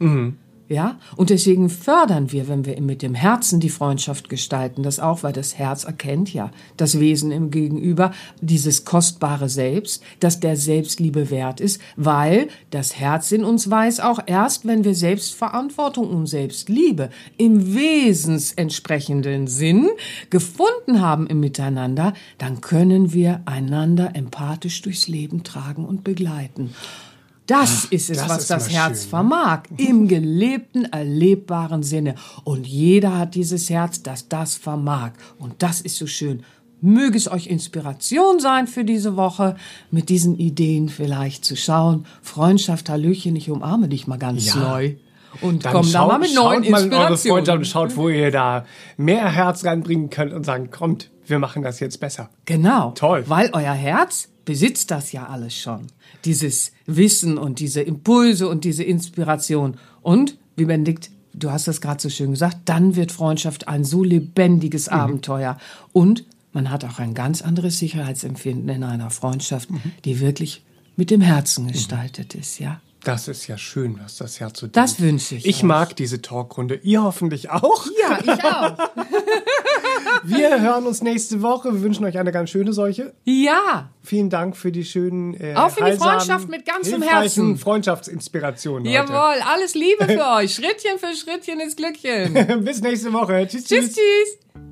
Ja, 0.69 0.99
und 1.15 1.31
deswegen 1.31 1.67
fördern 1.67 2.31
wir, 2.31 2.47
wenn 2.47 2.63
wir 2.63 2.79
mit 2.79 3.01
dem 3.01 3.15
Herzen 3.15 3.59
die 3.59 3.71
Freundschaft 3.71 4.29
gestalten, 4.29 4.83
das 4.83 4.99
auch, 4.99 5.23
weil 5.23 5.33
das 5.33 5.57
Herz 5.57 5.83
erkennt 5.83 6.31
ja 6.31 6.51
das 6.77 6.99
Wesen 6.99 7.31
im 7.31 7.49
Gegenüber, 7.49 8.11
dieses 8.39 8.85
kostbare 8.85 9.49
Selbst, 9.49 10.03
das 10.19 10.39
der 10.39 10.55
Selbstliebe 10.55 11.31
wert 11.31 11.59
ist, 11.59 11.81
weil 11.95 12.49
das 12.69 12.95
Herz 12.95 13.31
in 13.31 13.43
uns 13.43 13.71
weiß 13.71 13.99
auch 13.99 14.19
erst, 14.27 14.67
wenn 14.67 14.83
wir 14.83 14.93
Selbstverantwortung 14.93 16.07
und 16.07 16.27
Selbstliebe 16.27 17.09
im 17.37 17.73
wesensentsprechenden 17.73 19.47
Sinn 19.47 19.89
gefunden 20.29 21.01
haben 21.01 21.25
im 21.25 21.39
Miteinander, 21.39 22.13
dann 22.37 22.61
können 22.61 23.11
wir 23.11 23.41
einander 23.45 24.11
empathisch 24.13 24.83
durchs 24.83 25.07
Leben 25.07 25.43
tragen 25.43 25.83
und 25.85 26.03
begleiten. 26.03 26.75
Das 27.49 27.85
ist 27.85 28.09
es, 28.09 28.17
das 28.17 28.29
was 28.29 28.37
ist 28.41 28.49
das 28.51 28.69
Herz 28.69 29.01
schön. 29.01 29.09
vermag, 29.09 29.63
im 29.77 30.07
gelebten, 30.07 30.85
erlebbaren 30.85 31.83
Sinne. 31.83 32.15
Und 32.43 32.67
jeder 32.67 33.17
hat 33.17 33.35
dieses 33.35 33.69
Herz, 33.69 34.03
das 34.03 34.27
das 34.27 34.55
vermag. 34.55 35.11
Und 35.39 35.55
das 35.63 35.81
ist 35.81 35.97
so 35.97 36.05
schön. 36.07 36.43
Möge 36.81 37.17
es 37.17 37.29
euch 37.29 37.47
Inspiration 37.47 38.39
sein 38.39 38.67
für 38.67 38.85
diese 38.85 39.17
Woche, 39.17 39.55
mit 39.91 40.09
diesen 40.09 40.37
Ideen 40.37 40.87
vielleicht 40.89 41.43
zu 41.43 41.57
schauen. 41.57 42.05
Freundschaft, 42.21 42.89
Hallöchen, 42.89 43.35
ich 43.35 43.49
umarme 43.49 43.89
dich 43.89 44.07
mal 44.07 44.17
ganz 44.17 44.45
Ja. 44.45 44.55
neu. 44.55 44.95
Und 45.41 45.65
Dann 45.65 45.73
komm 45.73 45.85
da 45.85 45.99
schaut, 45.99 46.07
mal 46.07 46.19
mit 46.19 46.33
neuen 46.33 46.63
schaut 46.63 46.71
mal 46.71 46.83
in 46.85 46.93
eure 46.93 47.17
Freundschaft 47.17 47.57
und 47.57 47.67
schaut, 47.67 47.97
wo 47.97 48.09
ihr 48.09 48.31
da 48.31 48.65
mehr 48.97 49.29
Herz 49.31 49.65
reinbringen 49.65 50.09
könnt 50.09 50.33
und 50.33 50.43
sagen, 50.45 50.71
kommt, 50.71 51.09
wir 51.29 51.39
machen 51.39 51.61
das 51.63 51.79
jetzt 51.79 51.99
besser. 51.99 52.29
Genau. 52.45 52.91
Toll. 52.91 53.23
Weil 53.27 53.49
euer 53.53 53.73
Herz 53.73 54.29
besitzt 54.45 54.91
das 54.91 55.11
ja 55.11 55.27
alles 55.27 55.55
schon. 55.55 55.87
Dieses 56.25 56.71
Wissen 56.85 57.37
und 57.37 57.59
diese 57.59 57.81
Impulse 57.81 58.47
und 58.49 58.63
diese 58.63 58.83
Inspiration. 58.83 59.77
Und, 60.01 60.37
wie 60.55 60.65
Benedikt, 60.65 61.11
du 61.33 61.51
hast 61.51 61.67
das 61.67 61.81
gerade 61.81 62.01
so 62.01 62.09
schön 62.09 62.31
gesagt, 62.31 62.57
dann 62.65 62.95
wird 62.95 63.11
Freundschaft 63.11 63.67
ein 63.67 63.83
so 63.83 64.03
lebendiges 64.03 64.87
Mhm. 64.87 64.93
Abenteuer. 64.93 65.57
Und 65.93 66.25
man 66.51 66.71
hat 66.71 66.83
auch 66.83 66.99
ein 66.99 67.13
ganz 67.13 67.41
anderes 67.41 67.77
Sicherheitsempfinden 67.79 68.69
in 68.69 68.83
einer 68.83 69.11
Freundschaft, 69.11 69.69
Mhm. 69.69 69.81
die 70.05 70.19
wirklich 70.19 70.63
mit 70.95 71.11
dem 71.11 71.21
Herzen 71.21 71.67
gestaltet 71.67 72.33
ist, 72.35 72.59
ja. 72.59 72.81
Das 73.03 73.27
ist 73.29 73.47
ja 73.47 73.57
schön, 73.57 73.97
was 74.03 74.17
das 74.17 74.39
Herz 74.41 74.59
so 74.59 74.67
tut. 74.67 74.75
Das 74.75 74.99
wünsche 74.99 75.35
ich 75.35 75.45
Ich 75.45 75.57
euch. 75.57 75.63
mag 75.63 75.95
diese 75.95 76.21
Talkrunde. 76.21 76.75
Ihr 76.83 77.01
hoffentlich 77.01 77.49
auch. 77.49 77.85
Ja, 78.01 78.19
ich 78.21 78.43
auch. 78.43 78.77
Wir 80.23 80.61
hören 80.61 80.85
uns 80.85 81.01
nächste 81.01 81.41
Woche. 81.41 81.73
Wir 81.73 81.81
wünschen 81.81 82.03
euch 82.05 82.17
eine 82.17 82.31
ganz 82.31 82.49
schöne 82.49 82.73
solche. 82.73 83.13
Ja, 83.23 83.89
Vielen 84.03 84.29
Dank 84.29 84.57
für 84.57 84.71
die 84.71 84.83
schönen, 84.83 85.33
äh, 85.39 85.53
Auch 85.55 85.69
für 85.69 85.85
die 85.85 85.97
Freundschaft 85.97 86.49
mit 86.49 86.65
ganzem 86.65 87.01
Herzen. 87.01 87.57
Freundschaftsinspirationen 87.57 88.83
heute. 88.85 88.93
jawohl, 89.13 89.41
alles 89.53 89.75
Liebe 89.75 90.05
für 90.05 90.27
euch. 90.37 90.55
Schrittchen 90.55 90.97
für 90.97 91.15
Schrittchen 91.15 91.59
ins 91.59 91.75
Glückchen. 91.75 92.63
Bis 92.65 92.81
nächste 92.81 93.13
Woche. 93.13 93.47
Tschüss, 93.47 93.65
tschüss, 93.65 93.93
tschüss. 93.95 94.68